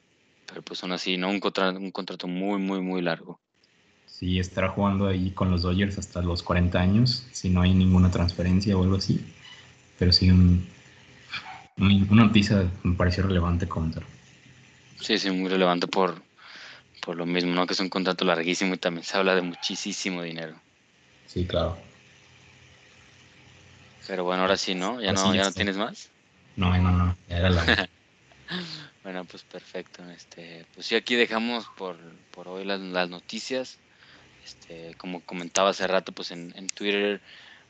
pero 0.47 0.63
pues 0.63 0.83
aún 0.83 0.93
así, 0.93 1.19
¿no? 1.19 1.29
Un 1.29 1.41
contrato, 1.41 1.79
un 1.79 1.91
contrato 1.91 2.27
muy, 2.27 2.59
muy, 2.59 2.81
muy 2.81 3.03
largo. 3.03 3.39
Sí, 4.07 4.39
estará 4.39 4.71
jugando 4.71 5.09
ahí 5.09 5.31
con 5.33 5.51
los 5.51 5.61
Dodgers 5.61 5.99
hasta 5.99 6.23
los 6.23 6.43
40 6.43 6.81
años, 6.81 7.27
si 7.33 7.51
no 7.51 7.61
hay 7.61 7.75
ninguna 7.75 8.11
transferencia 8.11 8.77
o 8.77 8.83
algo 8.83 8.97
así. 8.97 9.21
Pero 9.99 10.11
sí, 10.11 10.31
un, 10.31 10.67
una 11.77 12.25
noticia 12.25 12.67
me 12.83 12.97
pareció 12.97 13.25
relevante 13.25 13.69
comentar. 13.69 14.05
Sí, 15.01 15.19
sí, 15.19 15.31
muy 15.31 15.51
relevante 15.51 15.87
por, 15.87 16.23
por 17.05 17.17
lo 17.17 17.27
mismo, 17.27 17.53
¿no? 17.55 17.67
Que 17.67 17.75
es 17.75 17.81
un 17.81 17.91
contrato 17.91 18.25
larguísimo 18.25 18.75
y 18.75 18.79
también 18.79 19.05
se 19.05 19.19
habla 19.19 19.35
de 19.35 19.43
muchísimo 19.43 20.23
dinero. 20.23 20.57
Sí, 21.27 21.45
claro. 21.45 21.77
Pero 24.07 24.25
bueno, 24.25 24.43
ahora 24.43 24.57
sí, 24.57 24.75
¿no? 24.75 25.01
¿Ya, 25.01 25.13
no, 25.13 25.35
¿ya 25.35 25.45
no 25.45 25.53
tienes 25.53 25.77
más? 25.77 26.11
No, 26.57 26.77
no, 26.77 26.91
no, 26.91 27.17
ya 27.29 27.39
era 27.39 27.51
la... 27.51 27.89
bueno, 29.05 29.25
pues 29.25 29.43
perfecto. 29.43 30.03
Este, 30.11 30.65
pues 30.75 30.87
sí, 30.87 30.95
aquí 30.95 31.17
dejamos 31.17 31.67
por, 31.77 31.97
por 32.31 32.49
hoy 32.49 32.65
las, 32.65 32.81
las 32.81 33.09
noticias. 33.09 33.79
Este, 34.45 34.95
como 34.97 35.21
comentaba 35.21 35.71
hace 35.71 35.87
rato, 35.87 36.13
pues 36.13 36.31
en, 36.31 36.55
en 36.57 36.69
Twitter, 36.69 37.21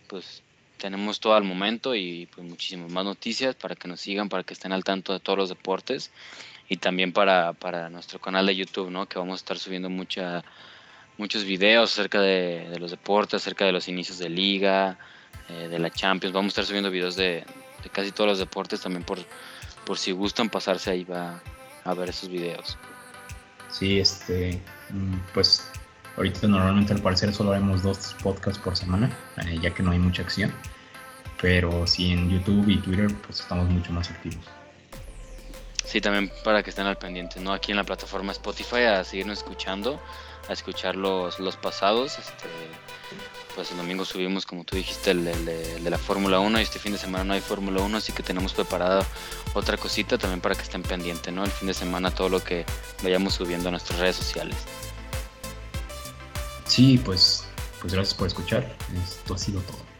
pues 0.08 0.42
tenemos 0.76 1.20
todo 1.20 1.34
al 1.34 1.44
momento 1.44 1.94
y 1.94 2.26
pues 2.26 2.46
muchísimas 2.46 2.90
más 2.90 3.04
noticias 3.04 3.54
para 3.54 3.74
que 3.74 3.88
nos 3.88 4.00
sigan, 4.00 4.28
para 4.28 4.42
que 4.42 4.54
estén 4.54 4.72
al 4.72 4.84
tanto 4.84 5.12
de 5.12 5.20
todos 5.20 5.38
los 5.38 5.48
deportes 5.48 6.10
y 6.68 6.76
también 6.76 7.12
para, 7.12 7.52
para 7.52 7.90
nuestro 7.90 8.20
canal 8.20 8.46
de 8.46 8.56
YouTube, 8.56 8.90
¿no? 8.90 9.06
Que 9.06 9.18
vamos 9.18 9.34
a 9.34 9.42
estar 9.42 9.58
subiendo 9.58 9.88
mucha, 9.88 10.44
muchos 11.16 11.44
videos 11.44 11.92
acerca 11.92 12.20
de, 12.20 12.76
los 12.78 12.90
deportes, 12.90 13.42
acerca 13.42 13.64
de 13.64 13.72
los 13.72 13.88
inicios 13.88 14.18
de 14.18 14.28
liga, 14.28 14.98
eh, 15.48 15.68
de 15.68 15.78
la 15.78 15.90
Champions. 15.90 16.34
Vamos 16.34 16.50
a 16.50 16.52
estar 16.52 16.64
subiendo 16.66 16.90
videos 16.90 17.16
de, 17.16 17.44
casi 17.92 18.12
todos 18.12 18.30
los 18.30 18.38
deportes 18.38 18.80
también 18.80 19.04
por, 19.04 19.18
por 19.84 19.98
si 19.98 20.12
gustan 20.12 20.48
pasarse 20.48 20.90
ahí 20.90 21.04
va 21.04 21.40
a 21.84 21.94
ver 21.94 22.08
esos 22.08 22.28
videos. 22.28 22.76
Sí, 23.70 24.00
este, 24.00 24.60
mm, 24.90 25.16
pues 25.34 25.70
ahorita 26.16 26.46
normalmente 26.48 26.92
al 26.92 27.02
parecer 27.02 27.34
solo 27.34 27.52
haremos 27.52 27.82
dos 27.82 28.16
podcasts 28.22 28.58
por 28.58 28.76
semana, 28.76 29.10
eh, 29.44 29.58
ya 29.60 29.72
que 29.72 29.82
no 29.82 29.90
hay 29.90 29.98
mucha 29.98 30.22
acción. 30.22 30.52
Pero 31.40 31.86
sí 31.86 32.12
en 32.12 32.30
YouTube 32.30 32.68
y 32.68 32.78
Twitter 32.78 33.08
pues 33.26 33.40
estamos 33.40 33.68
mucho 33.68 33.92
más 33.92 34.10
activos. 34.10 34.44
Sí, 35.84 36.00
también 36.00 36.32
para 36.42 36.62
que 36.62 36.70
estén 36.70 36.86
al 36.86 36.96
pendiente, 36.96 37.40
¿no? 37.40 37.52
Aquí 37.52 37.70
en 37.70 37.76
la 37.76 37.84
plataforma 37.84 38.32
Spotify 38.32 38.84
a 38.84 39.04
seguirnos 39.04 39.38
escuchando, 39.38 40.00
a 40.48 40.52
escuchar 40.52 40.96
los, 40.96 41.38
los 41.38 41.56
pasados. 41.56 42.18
Este, 42.18 42.48
pues 43.56 43.70
el 43.70 43.78
domingo 43.78 44.04
subimos, 44.04 44.44
como 44.44 44.64
tú 44.64 44.76
dijiste, 44.76 45.12
el, 45.12 45.24
de 45.24 45.90
la 45.90 45.96
Fórmula 45.96 46.38
1 46.38 46.60
y 46.60 46.62
este 46.62 46.78
fin 46.78 46.92
de 46.92 46.98
semana 46.98 47.24
no 47.24 47.32
hay 47.32 47.40
Fórmula 47.40 47.80
1, 47.80 47.96
así 47.96 48.12
que 48.12 48.22
tenemos 48.22 48.52
preparada 48.52 49.04
otra 49.54 49.78
cosita 49.78 50.18
también 50.18 50.42
para 50.42 50.54
que 50.54 50.62
estén 50.62 50.82
pendientes, 50.82 51.32
¿no? 51.32 51.42
El 51.42 51.50
fin 51.50 51.66
de 51.66 51.72
semana 51.74 52.10
todo 52.10 52.28
lo 52.28 52.44
que 52.44 52.66
vayamos 53.02 53.32
subiendo 53.34 53.68
a 53.68 53.72
nuestras 53.72 53.98
redes 53.98 54.16
sociales. 54.16 54.56
Sí, 56.66 57.00
pues, 57.02 57.44
pues 57.80 57.94
gracias 57.94 58.14
por 58.14 58.26
escuchar. 58.26 58.76
Esto 59.02 59.34
ha 59.34 59.38
sido 59.38 59.60
todo. 59.62 59.95